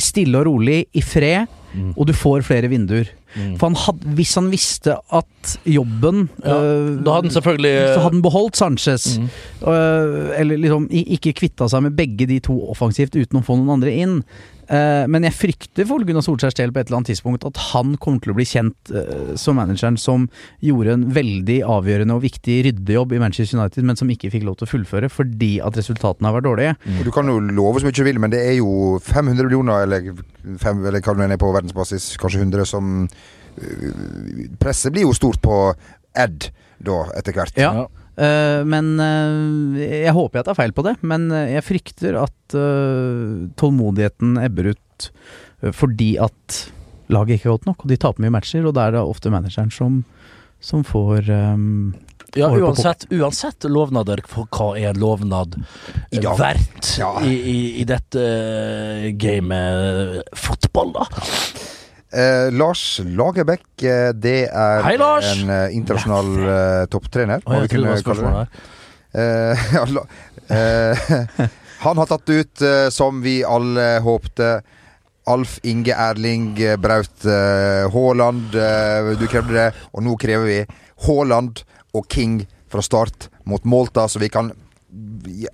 [0.01, 1.47] stille og rolig, i fred,
[1.95, 3.09] og du får flere vinduer.
[3.31, 7.99] For han had, hvis han visste at jobben Ja, øh, Da hadde han selvfølgelig Så
[8.01, 9.05] hadde han beholdt Sanchez.
[9.17, 9.29] Mm.
[9.71, 13.77] øh, eller liksom ikke kvitta seg med begge de to offensivt uten å få noen
[13.77, 14.19] andre inn.
[14.71, 17.97] Uh, men jeg frykter for Gunnar Solskjærs del på et eller annet tidspunkt at han
[17.99, 20.29] kommer til å bli kjent uh, som manageren som
[20.63, 24.61] gjorde en veldig avgjørende og viktig ryddejobb i Manchester United, men som ikke fikk lov
[24.61, 26.77] til å fullføre fordi at resultatene har vært dårlige.
[26.85, 27.01] Mm.
[27.03, 30.23] Du kan jo love så mye du vil, men det er jo 500 millioner, eller,
[30.61, 35.15] fem, eller hva det mener er på verdensbasis, kanskje 100, som øh, Presset blir jo
[35.17, 35.63] stort på
[36.17, 37.59] Ed da, etter hvert.
[37.59, 37.87] Ja.
[38.21, 42.55] Uh, men uh, jeg håper jeg tar feil på det, men eh, jeg frykter at
[42.57, 45.07] uh, tålmodigheten ebber ut
[45.63, 46.57] eh, fordi at
[47.11, 49.31] laget ikke er godt nok, og de taper mye matcher, og da er det ofte
[49.31, 50.01] manageren som,
[50.63, 51.93] som får um,
[52.35, 55.57] Ja, uansett, uansett lovnader, for hva er en lovnad
[56.11, 57.11] verdt Ja.
[57.27, 61.07] i, i, i dette eh, gamet fotball, da?
[62.11, 67.95] Eh, Lars Lagerbäck, eh, det er Hei, en eh, internasjonal eh, topptrener, må vi kunne
[68.03, 68.67] kalle det.
[69.15, 70.03] Eh, ja, la,
[70.51, 71.47] eh,
[71.85, 74.61] han har tatt ut, som vi alle håpte,
[75.31, 77.23] Alf Inge Erling Braut
[77.93, 78.55] Haaland.
[79.19, 80.57] du krevde det, og nå krever vi
[81.05, 81.61] Haaland
[81.93, 84.51] og King fra start mot Malta, så vi kan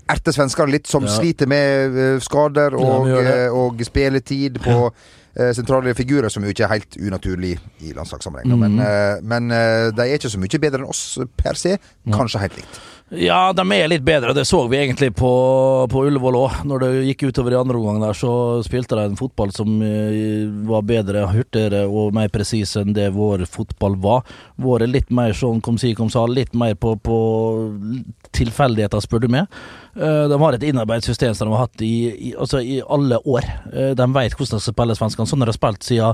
[0.10, 1.10] erte svenskene litt, som Ja.
[1.13, 3.45] sliter med eh, skader og, det.
[3.45, 4.91] eh, og spilletid på eh,
[5.54, 8.50] sentrale figurer, som jo ikke er helt unaturlig i landslagssammenheng.
[8.50, 8.56] da.
[8.56, 8.80] Men, Mhm.
[8.82, 11.78] eh, men eh, de er ikke så mye bedre enn oss per se.
[12.10, 12.80] Kanskje helt likt.
[13.10, 15.30] Ja, de er litt bedre, det så vi egentlig på,
[15.88, 16.56] på Ullevål òg.
[16.67, 20.43] Når det gikk utover i andre omgang der, så spilte de en fotball som eh,
[20.67, 24.26] var bedre, hurtigere og mer presis enn det vår fotball var.
[24.60, 27.17] Vår er litt mer sånn kom si, kom sa, litt mer på, på
[28.36, 29.47] tilfeldigheter, spør du meg.
[29.97, 31.93] Eh, De har et innarbeidet system som de har hatt i,
[32.29, 33.47] i, altså i alle år.
[33.73, 35.27] Eh, De vet hvordan de skal spille svenskene.
[35.31, 36.13] Sånn har de spilt siden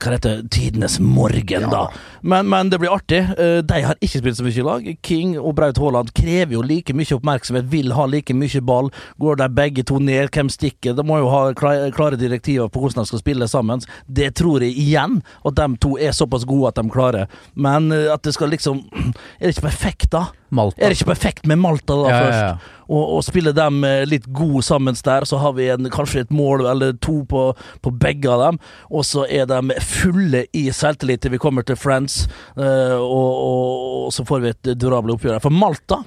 [0.00, 1.86] hva heter tidenes morgen, da.
[2.22, 3.20] Men, men det blir artig.
[3.38, 4.88] Eh, De har ikke spilt så mye i lag.
[5.06, 8.90] King og Braut Haaland krever jo like mye oppmerksomhet, vil ha like mye ball.
[9.22, 10.96] Går de begge to ned, hvem stikker?
[10.98, 13.84] De må jo ha klare direktiver på hvordan de skal spille sammen.
[14.08, 17.26] Det tror jeg igjen, at de to er såpass gode at de klarer.
[17.54, 18.84] Men eh, at det skal liksom
[19.40, 20.26] Er det ikke perfekt, da?
[20.54, 20.78] Malta.
[20.80, 22.42] Er det ikke perfekt med Malta da Ja, ja, først?
[22.46, 22.72] ja.
[22.86, 25.26] Og, og spille dem eh, litt gode sammen der.
[25.28, 27.48] Så har vi en, kanskje et mål eller to på,
[27.82, 31.78] på begge av dem, og så er de fulle i selvtillit til vi kommer til
[31.78, 32.24] Friends,
[32.56, 33.72] eh, og, og,
[34.06, 35.42] og så får vi et durable oppgjør.
[35.42, 36.02] For Malta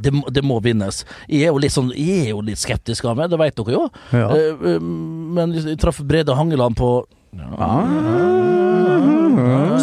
[0.00, 1.04] det, det må vinnes.
[1.28, 3.76] Jeg er jo litt, sånn, jeg er jo litt skeptisk av meg, det vet dere
[3.76, 3.84] jo.
[4.14, 4.30] Ja.
[4.34, 6.96] Eh, men jeg traff Brede Hangeland på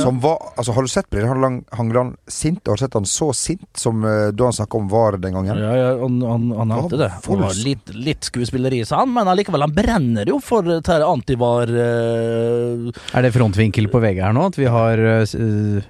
[0.01, 2.61] Som var, altså Har du sett Brede Hangeland- sint?
[2.67, 5.57] Har du sett han så sint som eh, da han snakka om VAR den gangen?
[5.61, 7.11] Ja, ja, han, han, han hadde det.
[7.27, 11.07] Han var litt, litt skuespilleri, sa han, men allikevel, han brenner jo for dette her
[11.07, 12.91] antivar Uh...
[13.15, 14.47] Er det frontvinkel på VG her nå?
[14.51, 15.89] At vi har uh, eh,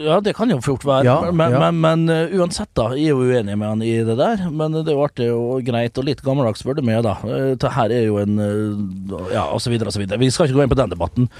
[0.00, 1.60] Ja, det kan jo fort være, Ja, men, ja.
[1.64, 2.90] men, men eh, uansett, da.
[2.94, 5.64] Jeg er jo uenig med han i det der, men det er jo artig og
[5.66, 7.16] greit og litt gammeldags, spør du meg, da.
[7.26, 10.20] Eh, Det her er jo en eh, Ja, og så videre og så videre.
[10.22, 11.30] Vi skal ikke gå inn på den debatten.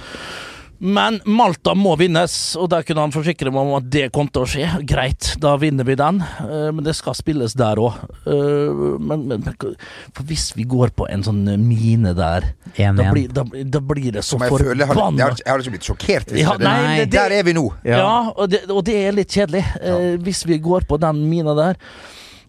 [0.81, 4.41] Men Malta må vinnes, og der kunne han forsikre meg om at det kom til
[4.41, 4.65] å skje.
[4.89, 7.99] Greit, da vinner vi den, eh, men det skal spilles der òg.
[8.25, 12.49] Men, men, men for hvis vi går på en sånn mine der,
[12.97, 15.75] da blir, da, da blir det så forbanna jeg har, jeg, har, jeg har ikke
[15.75, 16.33] blitt sjokkert.
[16.33, 17.67] Hvis Ja, nei, det- der er vi nå.
[17.85, 19.99] ja, og, det, og det er litt kjedelig, ja.
[20.25, 21.77] hvis vi går på den mina der.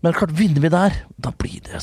[0.03, 1.79] Men klart, vinner vi der, da blir det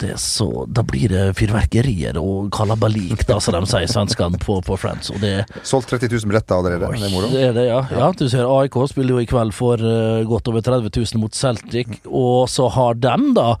[0.00, 4.78] det så Da blir det fyrverkerier og kalabalik, da, som de sier svenskene på, på
[4.80, 5.10] Friends.
[5.14, 5.32] Og det,
[5.66, 6.92] Solgt 30 000 billetter allerede.
[6.94, 7.30] Det er moro.
[7.32, 7.80] det er det, ja.
[7.90, 8.10] ja.
[8.18, 12.00] Du ser AIK spiller jo i kveld for uh, godt over 30 000 mot Celtic,
[12.06, 13.54] og så har dem da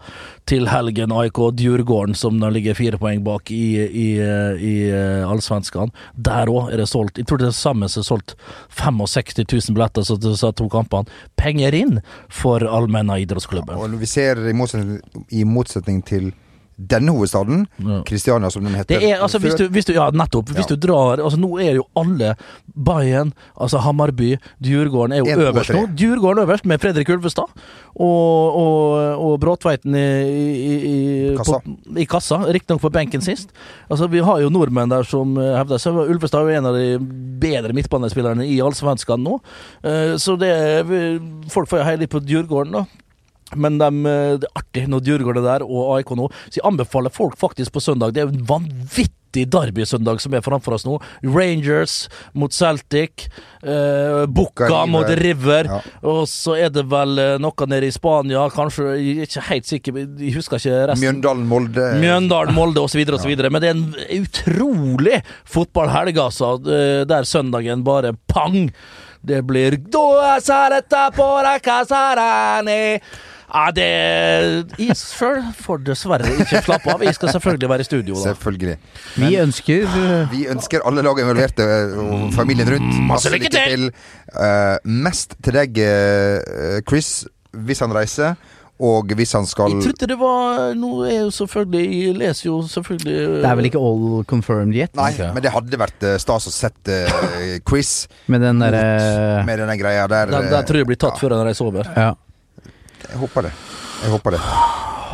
[0.48, 5.30] til helgen AIK Djurgården, som da ligger fire poeng bak i, i, eh, i uh,
[5.30, 5.92] Allsvenskan.
[6.14, 8.34] Der òg er det solgt Jeg tror det er sammen så er solgt
[8.76, 11.08] 65 000 billetter så disse to kampene.
[11.40, 13.76] Penger inn for Allmenna idrettsklubben.
[13.78, 15.00] Og når vi ser i motsetning,
[15.32, 16.32] i motsetning til
[16.74, 18.00] denne hovedstaden, Ja.
[18.02, 20.48] Kristiania som den heter Det er, altså, hvis du, hvis du, ja, nettopp.
[20.50, 20.74] Hvis Ja.
[20.74, 22.32] du drar altså Nå er jo alle
[22.74, 25.84] Bayern, altså Hammarby, Djurgården er jo En, øverst nå.
[25.94, 27.46] Djurgården øverst med Fredrik Ulvestad
[27.94, 31.60] og, og, og Bråtveiten i, i, i, Kassa.
[31.62, 32.40] På, i kassa.
[32.50, 33.54] Riktignok på benken sist.
[33.88, 35.94] Altså Vi har jo nordmenn der som eh, hevder seg.
[35.94, 36.98] Ulvestad er jo en av de
[37.38, 39.38] bedre midtbanespillerne i allsvenskan nå.
[39.84, 40.50] Eh, Så det
[41.54, 42.84] Folk får jo heie litt på Djurgården, da.
[43.56, 46.30] Men dem, eh, det er artig når Djurgården er der, og AIK nå.
[46.48, 48.12] Så jeg anbefaler folk faktisk på søndag.
[48.14, 50.92] Det er en vanvittig Derby-søndag som er framfor oss nå.
[51.26, 53.24] Rangers mot Celtic.
[53.66, 55.64] Eh, Bucca mot River.
[55.66, 55.80] Ja.
[56.06, 58.44] Og så er det vel eh, noe nede i Spania.
[58.54, 61.02] Kanskje, jeg er ikke helt sikker, jeg husker ikke resten.
[61.08, 63.02] Mjøndalen, Molde Mjøndalen, Molde osv.
[63.18, 63.34] osv.
[63.50, 65.18] Men det er en utrolig
[65.50, 66.54] fotballhelg, altså.
[66.70, 68.70] eh, Der søndagen bare pang!
[69.24, 73.00] Det blir «Dua sareta pora casarani».
[73.54, 73.84] Ja, det
[74.82, 77.04] Jeg sjøl får dessverre ikke slappe av.
[77.06, 78.32] Jeg skal selvfølgelig være i studio, da.
[78.32, 78.74] Selvfølgelig.
[79.22, 83.88] Vi ønsker eh, Vi ønsker alle lag involverte eh, og familien rundt Masse lykke til!
[84.34, 84.74] Uh,
[85.06, 87.20] mest til deg, uh, Chris,
[87.54, 88.34] hvis han reiser,
[88.82, 92.56] og hvis han skal Jeg trodde det var Nå er jo selvfølgelig Jeg leser jo
[92.66, 94.90] selvfølgelig Det er vel ikke all confirmed yet?
[94.98, 95.20] Nei, Ok.
[95.36, 98.82] men det hadde vært eh, stas å sett eh, Chris Med den derre
[99.46, 100.32] med denne greia der.
[100.32, 101.88] Den, den tror jeg blir tatt ja, før han reiser over.
[101.94, 102.10] Ja.
[103.10, 103.52] Jeg håper det.
[104.02, 104.42] Jeg håper det.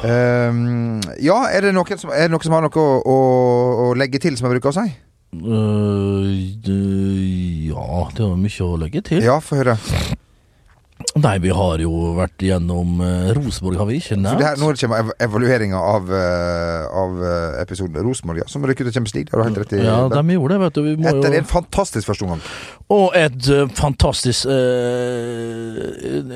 [0.01, 3.17] Um, ja, er det, noen som, er det noen som har noe å, å,
[3.85, 4.87] å legge til, som jeg bruker å si?
[5.31, 6.31] Øh,
[7.69, 9.23] ja, det var mye å legge til.
[9.27, 9.77] Ja, få høre.
[11.19, 14.39] Nei, vi har jo vært gjennom uh, Rosenborg, har vi ikke nevnt?
[14.39, 18.87] det her, nå kommer ev evalueringa av, uh, av eh, episoden Rosenborg, ja, som rykket
[18.87, 19.33] til Champions League.
[19.33, 20.81] Har du helt rett i Ja, de gjorde det, vet du.
[21.11, 21.41] Etter jo...
[21.41, 22.43] en fantastisk første omgang.
[22.95, 24.47] Og et uh, fantastisk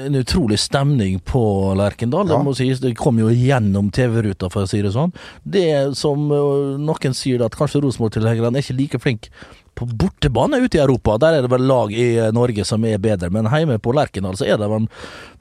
[0.05, 1.43] En utrolig stemning på
[1.79, 2.27] Lerkendal.
[2.27, 2.35] Ja.
[2.35, 2.83] Det må sies.
[2.83, 5.15] Det kom jo gjennom TV-ruta, for å si det sånn.
[5.43, 9.31] Det som noen sier, at kanskje Rosenborg-tilhengerne er ikke like flink
[9.75, 11.19] på bortebane ute i Europa.
[11.23, 14.39] Der er det vel lag i eh, Norge som er bedre, men hjemme på Lerkendal
[14.39, 14.89] så er det vel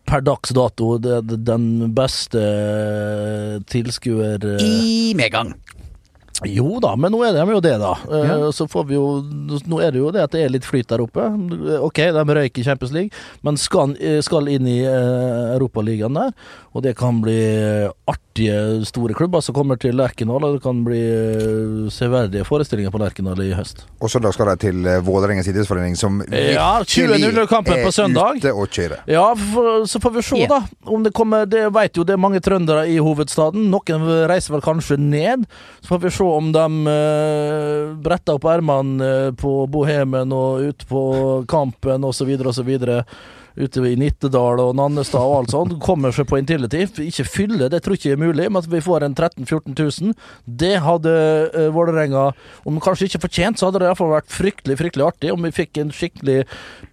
[0.10, 4.44] per dags dato den beste eh, tilskuer...
[4.56, 5.54] eh, I medgang.
[6.44, 7.94] jo da, men nå er de jo det, da.
[8.10, 8.38] Ja.
[8.52, 9.06] Så får vi jo
[9.70, 11.30] Nå er det jo det at det er litt flyt der oppe.
[11.80, 16.34] Ok, de røyk i Champions League, men skal, skal inn i Europaligaen der.
[16.74, 17.38] Og det kan bli
[18.34, 23.40] artige, store klubber som kommer til Lerkendal, det kan bli eh, severdige forestillinger på Lerkendal
[23.42, 23.86] i høst.
[24.02, 28.38] Og søndag skal de til eh, Vålerengas idrettsforening, som Ja, 20.00-kampen på søndag.
[28.38, 29.04] er ute og kjører.
[29.08, 30.64] Ja, for, så får vi se, da.
[30.86, 33.70] Om det kommer Det vet jo det er mange trøndere i hovedstaden.
[33.70, 35.46] Noen reiser vel kanskje ned.
[35.82, 41.04] Så får vi se om de uh, bretter opp ermene på Bohemen og ut på
[41.50, 42.34] Kampen osv.
[42.50, 42.72] osv.
[43.56, 46.86] ute i Nittedal og Nannestad og alt sånt, kommer seg på Intility.
[47.06, 49.78] Ikke fylle, det tror jeg ikke er mulig, men at vi får en 13 000-14
[50.08, 50.18] 000,
[50.64, 51.14] det hadde
[51.54, 52.26] uh, Vålerenga
[52.68, 55.80] Om kanskje ikke fortjent, så hadde det iallfall vært fryktelig, fryktelig artig om vi fikk
[55.82, 56.44] en skikkelig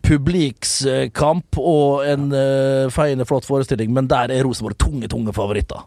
[0.06, 5.86] publikskamp og en uh, feiende flott forestilling, men der er Rosenborg tunge, tunge favoritter.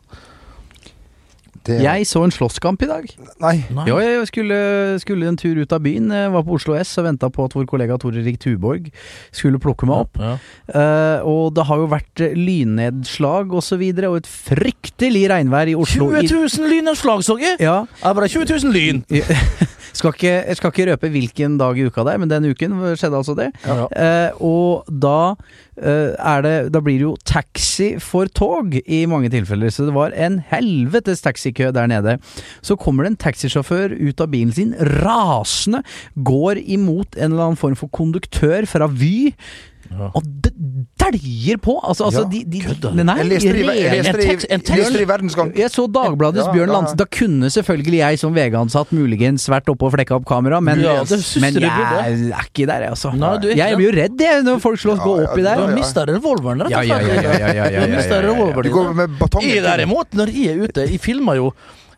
[1.63, 3.05] Det, Jeg så en slåsskamp i dag.
[3.39, 3.53] Nei.
[3.71, 3.85] Nei.
[3.87, 4.57] Jo, jeg skulle,
[4.99, 6.09] skulle en tur ut av byen.
[6.11, 8.89] Jeg var på Oslo S og venta på at vår kollega Tore Erik Tuborg
[9.31, 10.19] skulle plukke meg opp.
[10.19, 10.33] Ja.
[10.67, 15.77] Eh, og det har jo vært lynnedslag og så videre, og et fryktelig regnvær i
[15.79, 16.09] Oslo.
[16.19, 16.27] 20
[16.59, 17.59] 000 lynnedslag, så jeg!
[17.63, 19.03] Ja, Det var 20 000 lyn!
[19.93, 22.75] skal ikke, jeg skal ikke røpe hvilken dag i uka det er, men den uken
[22.97, 23.49] skjedde altså det.
[23.65, 23.87] Ja.
[23.89, 25.35] Eh, og da
[25.77, 29.95] eh, er det Da blir det jo taxi for tog i mange tilfeller, så det
[29.95, 32.17] var en helvetes taxikø der nede.
[32.65, 35.83] Så kommer det en taxisjåfør ut av bilen sin, rasende,
[36.15, 39.33] går imot en eller annen form for konduktør fra Vy.
[40.13, 40.51] Og det
[40.99, 41.75] dæljer på!
[41.83, 42.59] Altså, altså Ja, de, de,
[42.97, 45.51] de Nei, Jeg leste det i, Verdensgang.
[45.57, 46.79] jeg så Dagbladets Ja, Bjørn ja, ja.
[46.79, 46.97] Lansen.
[46.97, 50.95] Da kunne selvfølgelig jeg som VG-ansatt muligens vært oppe og flekka opp kamera, men, Ja,
[51.03, 51.67] men jeg du
[52.33, 53.11] er ikke der, altså.
[53.15, 55.41] Nei, du ikke jeg blir jo redd jeg, når folk slår gå Ja, ja, oppi
[55.41, 55.61] Du der.
[55.65, 57.07] har mista revolveren, rett og ja, slett.
[57.07, 58.61] ja, ja, ja, ja, ja, Du ja, ja, ja.
[58.63, 59.49] Du går med batongen.
[59.49, 61.53] Jeg derimot, når jeg er ute Jeg filmer jo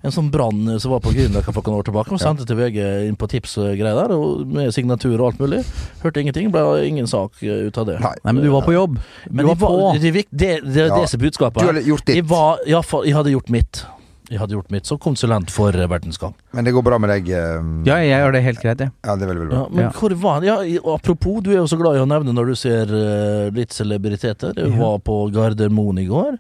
[0.05, 2.79] en sånn brann som var på Grünerløkka for noen år tilbake, og sendte til VG
[3.09, 5.63] inn på tips og greier der, og med signatur og alt mulig.
[6.03, 7.99] Hørte ingenting, ble ingen sak eh, ut av det.
[8.03, 8.13] Nei.
[8.23, 8.99] Nei, men du var på jobb.
[9.25, 9.71] Du Men var på.
[9.75, 11.61] det, er disse det, det det budskapet.
[11.61, 12.15] Du hadde har gjort ditt.
[12.21, 13.85] Jeg, var, i hvert fall- jeg hadde gjort mitt.
[14.29, 16.33] Jeg hadde gjort mitt som konsulent for Verdensgang.
[16.55, 17.27] Men det går bra med deg.
[17.59, 17.83] Um...
[17.85, 18.91] Ja, jeg gjør det helt greit, jeg.
[19.05, 19.91] ja, det er veldig, veldig Ja, men Ja.
[19.99, 20.55] hvor var ja,
[20.95, 24.53] Apropos, du er jo så glad i å nevne når du ser uh, litt celebriteter.
[24.57, 24.77] Jeg Ja.
[24.81, 26.37] var på Gardermoen i går,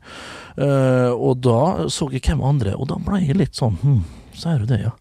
[0.57, 3.99] uh, og da så jeg hvem andre, og da ble jeg litt sånn hm,
[4.35, 4.91] Sier du det, ja?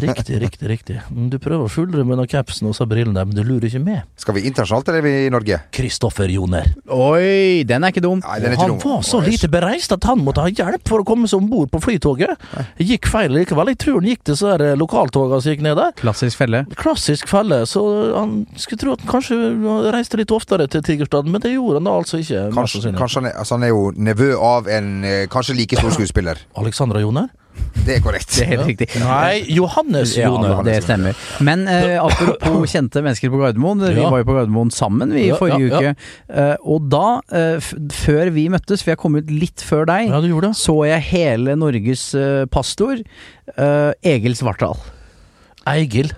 [0.00, 0.96] Riktig, riktig, riktig.
[1.12, 3.66] Mm, Du prøver å skjule det med noen capsen og så brillene men du lurer
[3.68, 4.02] ikke med.
[4.20, 5.58] Skal vi internasjonalt, eller er vi i Norge?
[5.76, 6.70] Kristoffer Joner.
[6.92, 8.22] Oi, den er ikke dum.
[8.24, 8.80] Nei, den er ikke Han dum.
[8.96, 11.70] var så lite bereist at han måtte ha hjelp for å komme seg om bord
[11.74, 12.32] på flytoget.
[12.80, 13.72] Gikk feil likevel.
[13.74, 15.92] Jeg tror han gikk til så der eh, lokaltogene som gikk ned der.
[16.00, 16.64] Klassisk felle.
[16.80, 17.84] Klassisk felle, så
[18.16, 19.40] han skulle tro at han kanskje
[19.94, 22.46] reiste litt oftere til Tigerstaden, men det gjorde han da altså ikke.
[22.56, 25.92] Kanskje, kanskje han, er, altså han er jo nevø av en eh, kanskje like stor
[25.98, 26.40] skuespiller.
[26.56, 27.28] Alexandra Joner?
[27.86, 28.32] Det er korrekt.
[28.34, 28.88] Det er helt riktig.
[28.98, 30.62] Nei, Johannes Ja, Joner.
[30.66, 31.14] det stemmer.
[31.46, 33.78] Men eh, apropos kjente mennesker på Gardermoen.
[33.94, 34.10] Vi Ja.
[34.10, 35.92] var jo på Gardermoen sammen vi i Ja, forrige ja, ja.
[35.92, 35.96] uke.
[36.28, 37.70] Uh, og da, uh, f
[38.02, 40.50] før vi møttes, for jeg kom ut litt før deg, Ja, du det.
[40.58, 42.98] så jeg hele Norges uh, pastor,
[43.56, 44.74] eh, Egil Svartdal.
[45.66, 46.10] Eigil.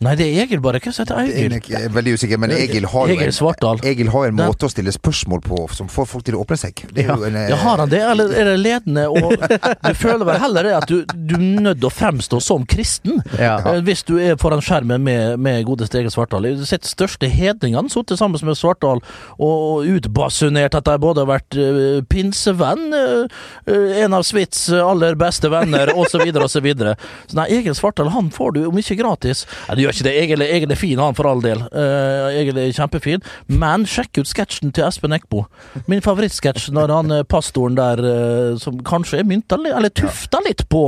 [0.00, 0.78] Nei, det er Egil bare.
[0.80, 1.54] Hva heter Egil?
[1.68, 3.82] Jeg er veldig usikker, men Egil har Egil Svartdal.
[3.84, 6.80] Egil har en måte å stille spørsmål på som får folk til å åpne seg.
[6.96, 9.04] Det jo en, eh, Ja, har han det, eller er det ledende?
[9.12, 9.34] Og
[9.84, 13.20] du føler vel heller det at du, du er nødt til å fremstå som kristen.
[13.36, 13.58] Ja.
[13.74, 16.48] Eh, Hvis du er foran skjermen med, med godeste Egil Svartdal.
[16.48, 19.04] De har sett største hedningene sittet sammen med Svartdal
[19.36, 25.20] og utbasunert at de både har vært eh, pinsevenn, eh, eh, en av Svits aller
[25.20, 26.48] beste venner, osv., osv.
[26.50, 26.96] Så, videre.
[27.28, 29.44] så nei, Egil Svartdal han får du om ikke gratis.
[29.68, 30.14] Nei, du gjør ikke det.
[30.22, 31.62] Egil, Egil er fin, han, for all del.
[31.70, 33.24] Eh, Egil er kjempefin.
[33.50, 35.44] Men sjekk ut sketsjen til Espen Eckbo.
[35.90, 40.64] Min favorittsketsj når han eh, pastoren der, eh, som kanskje er mynta eller tufta litt
[40.70, 40.84] på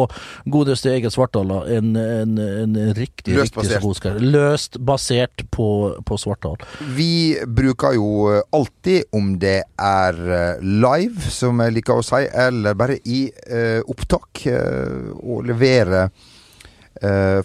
[0.51, 3.83] godeste Egil Svartdal, en, en, en riktig, Løst riktig basert.
[3.83, 4.27] god sketsj.
[4.33, 5.69] Løst basert på,
[6.07, 6.63] på Svartdal.
[6.97, 10.21] Vi bruker jo alltid, om det er
[10.63, 16.07] live, som jeg liker å si, eller bare i uh, opptak, uh, å levere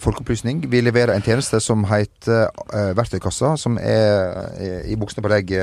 [0.02, 0.62] folkeopplysning.
[0.70, 5.54] Vi leverer en tjeneste som heter eh, Verktøykassa, som er eh, i buksene på deg,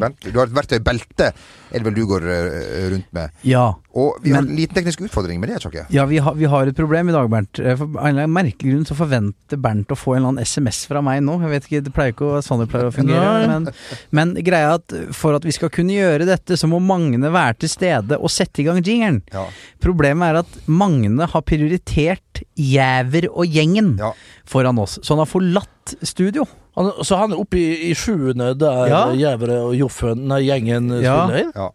[0.00, 0.26] Bent.
[0.26, 1.30] Du har et verktøybelte,
[1.70, 3.30] er det vel du går eh, rundt med.
[3.46, 3.68] Ja.
[3.94, 5.86] Og vi har Men- en liten teknisk utfordring med det, Tjokke.
[5.90, 7.58] Ja, vi har, vi har et problem i dag, Bernt.
[7.58, 10.44] Eh, For en eller annen merkelig grunn så forventer Bernt å få en eller annen
[10.46, 11.40] SMS fra meg nå.
[11.42, 13.46] Jeg vet ikke, Det pleier ikke å sånn det pleier å fungere.
[13.48, 13.68] Men,
[14.12, 17.58] men greia er at for at vi skal kunne gjøre dette, så må Magne være
[17.64, 19.22] til stede og sette i gang jingeren.
[19.32, 19.46] Ja.
[19.82, 24.12] Problemet er at Magne har prioritert Jæver og gjengen Ja.
[24.50, 26.44] Foran oss, så han har forlatt studio.
[26.78, 29.04] Han, så han er oppe i, i sjuende der Ja.
[29.14, 31.20] Jævre og Joffen, nei, gjengen eh, Ja.
[31.26, 31.52] spiller.
[31.54, 31.68] Ja.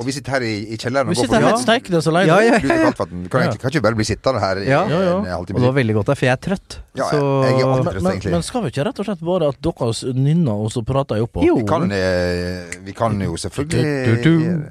[0.00, 1.48] Og vi sitter her i, i kjelleren Vi går sitter for her Ja.
[1.52, 2.30] helt steikende så lenge.
[2.30, 3.10] Ja, ja, vann.
[3.24, 4.78] Du kan, egentlig, kan ikke bare bli sittende her i Ja.
[4.88, 5.16] Ja, ja.
[5.18, 5.58] en halvtime.
[5.58, 6.76] Og det var veldig godt, der, for jeg er trøtt.
[6.96, 9.48] Ja, så jeg- jeg er Men, men, men skal vi ikke rett og slett bare
[9.52, 11.44] at dere nynner, og så prater jeg oppå?
[11.44, 11.56] Jo.
[11.60, 14.64] Vi kan, eh, vi kan jo selvfølgelig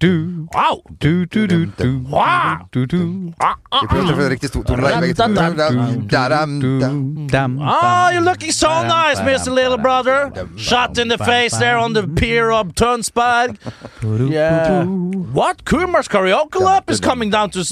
[0.00, 0.82] Du, Wow!
[0.98, 2.66] du, du, du, du, Wow!
[2.72, 5.00] du, du, Vi prøver å treffe riktig sto- toneleie.
[5.02, 5.26] begge to.
[5.34, 7.26] Dam, dam, Dam, du, dam.
[7.28, 9.52] dam, Ah, you're looking so nice, Mr.
[9.52, 10.32] Little Brother.
[10.56, 13.58] Shot in the face there on the pier of Tønsberg.
[14.30, 14.84] Yeah.
[14.84, 15.64] What?
[15.66, 17.62] Kumars Karaoke Club is coming down to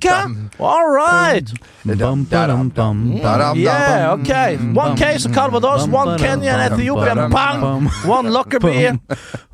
[0.00, 0.54] Camp?
[0.60, 1.50] All right.
[1.86, 4.56] Bum, ba-dum, bum, Dam, Yeah, okay.
[4.56, 7.86] One case of Calvados, one Kenyan, Ethiopian, bang.
[8.04, 9.00] One Lockerbie,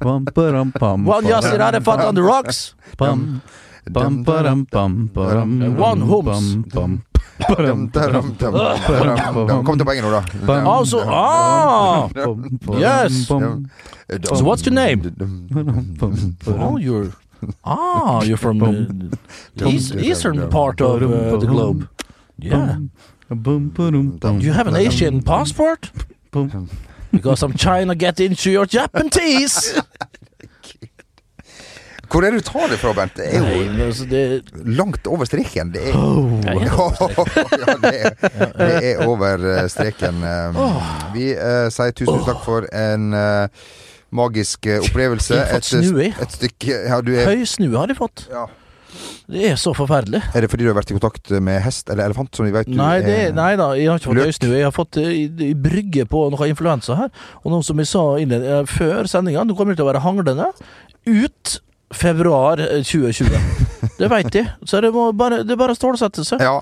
[0.00, 2.74] one Yasir Arafat on the rocks.
[2.98, 3.42] bum,
[3.90, 6.56] bum, ba-dum, bum, ba-dum, One bum, Homs.
[6.74, 7.04] bum,
[7.48, 9.64] dam, dam, dam, dam.
[9.64, 10.22] Kom til poenget nå, da.
[10.46, 12.08] bum, Also, ah.
[12.14, 13.26] bum, bum, Yes.
[13.28, 13.66] bum,
[14.24, 15.00] So what's your name?
[15.16, 17.12] bum, bum, Oh, you're
[17.64, 21.88] ah, you're from uh, east, eastern part of uh, the globe.
[22.38, 22.76] Yeah.
[23.30, 25.90] bum, bum, Do you have an Asian passport?
[26.32, 26.68] bum.
[27.12, 29.74] Because I'm trying to get into your Japanese.
[32.10, 33.14] Hvor er det du tar det fra, Bent?
[33.18, 34.22] Det er jo Nei, altså, det
[34.66, 35.70] langt over streken.
[35.74, 36.56] Det er, oh, ja.
[36.58, 38.16] ja, det er,
[38.58, 40.24] det er over eh, streken.
[40.26, 40.62] Eh,
[41.14, 43.68] Vi uh, sier tusen takk for en uh,
[44.10, 45.36] magisk opplevelse.
[45.38, 46.10] Jeg har fått snue i.
[46.10, 48.26] et stykke ja, du er, Høy snue har de fått.
[48.32, 48.48] ja.
[49.30, 50.18] Det er så forferdelig.
[50.34, 52.66] Er det fordi du har vært i kontakt med hest eller elefant, som vi vet
[52.74, 54.56] Nei, det, er nei da, jeg har ikke fått øyesnue.
[54.58, 57.12] Jeg har fått i, i brygge på noe influensa her.
[57.44, 60.02] Og noe som jeg sa innled, eh, før sendinga, nå kommer det til å være
[60.02, 60.50] hanglende
[61.06, 61.60] ut
[61.94, 63.30] februar eh, 2020.
[64.00, 64.46] Det veit de.
[64.64, 66.40] Så det, må bare, det er bare å stålsette seg.
[66.40, 66.60] Ja,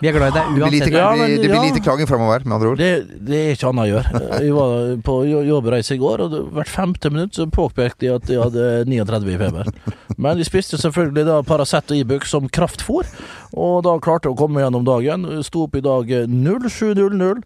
[0.00, 0.98] Vi er glad i deg det blir lite, uansett.
[0.98, 1.64] Ja, det blir, det blir ja.
[1.70, 2.80] lite klaging framover, med andre ord.
[2.82, 4.20] Det, det er ikke annet å gjøre.
[4.46, 4.74] Jeg var
[5.06, 8.66] på jo- jobbreise i går, og hvert femte minutt så påpekte de at jeg hadde
[8.90, 9.70] 39 i feber.
[10.16, 13.08] Men de spiste selvfølgelig da Paracet og Ibux som kraftfôr,
[13.56, 15.24] og da klarte jeg å komme gjennom dagen.
[15.46, 17.42] Sto opp i dag 07.00,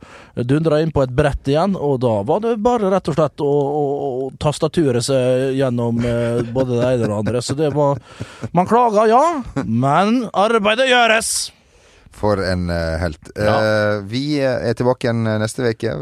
[0.50, 3.50] dundra inn på et brett igjen, og da var det bare rett og slett å,
[3.50, 3.84] å,
[4.26, 7.44] å tastature seg gjennom eh, både det ene og det andre.
[7.44, 8.02] Så det var
[8.56, 9.24] Man klager, ja,
[9.64, 11.50] men arbeidet gjøres!
[12.12, 13.30] For en eh, helt.
[13.38, 13.52] Ja.
[13.62, 15.92] Eh, vi er tilbake igjen neste uke,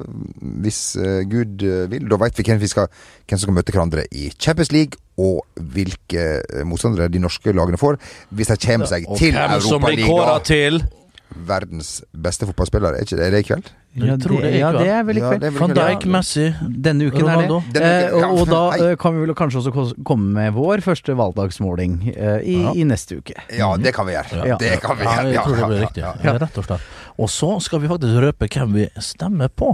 [0.64, 2.08] hvis eh, Gud eh, vil.
[2.10, 2.88] Da veit vi hvem, vi skal,
[3.28, 5.42] hvem som skal møte hverandre i Champions League, og
[5.74, 7.98] hvilke eh, motstandere de norske lagene får
[8.38, 10.46] hvis de kommer seg Og til hvem som blir kåra Europaligaen.
[10.48, 10.80] til
[11.48, 13.66] Verdens beste fotballspiller, er ikke det, er det i kveld?
[13.98, 15.44] Ja, det er ja, det er vel i kveld.
[15.58, 17.56] Van Dijk, Messi Denne uken Ronaldo.
[17.58, 17.82] er det.
[17.82, 18.60] Denne Eh, og, og da
[18.90, 22.72] eh, kan vi vel kanskje også komme med vår første valgdagsmåling eh, i, Ja.
[22.76, 23.34] i neste uke.
[23.58, 24.46] Ja, det kan vi gjøre.
[24.46, 24.56] Ja.
[24.60, 26.02] Det kan vi Ja, jeg tror det blir ja, riktig.
[26.04, 26.80] ja, Ja, rett og slett.
[27.18, 29.72] Og så skal vi faktisk røpe hvem vi stemmer på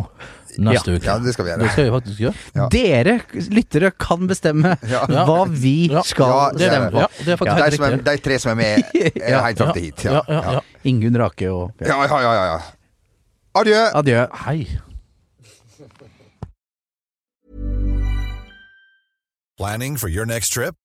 [0.59, 1.05] neste uke.
[1.07, 1.63] Ja, det skal vi gjøre.
[1.65, 2.35] Det skal vi faktisk gjøre.
[2.55, 2.69] Ja.
[2.73, 3.15] Dere
[3.51, 5.05] lyttere kan bestemme Ja.
[5.07, 6.03] hva vi Ja.
[6.03, 6.27] skal
[6.61, 6.99] Ja, stemme på.
[7.01, 8.83] Ja, det er faktisk De, som er, de tre som er med,
[9.17, 9.43] er Ja.
[9.47, 10.05] helt fram til hit.
[10.05, 10.61] Ja, ja, ja.
[10.85, 12.59] Ingunn Rake og ja, ja, ja, ja, ja.
[13.55, 13.83] Adjø!
[13.95, 14.27] Adjø.
[14.47, 14.69] Hei.
[19.57, 20.75] Planning for your next trip?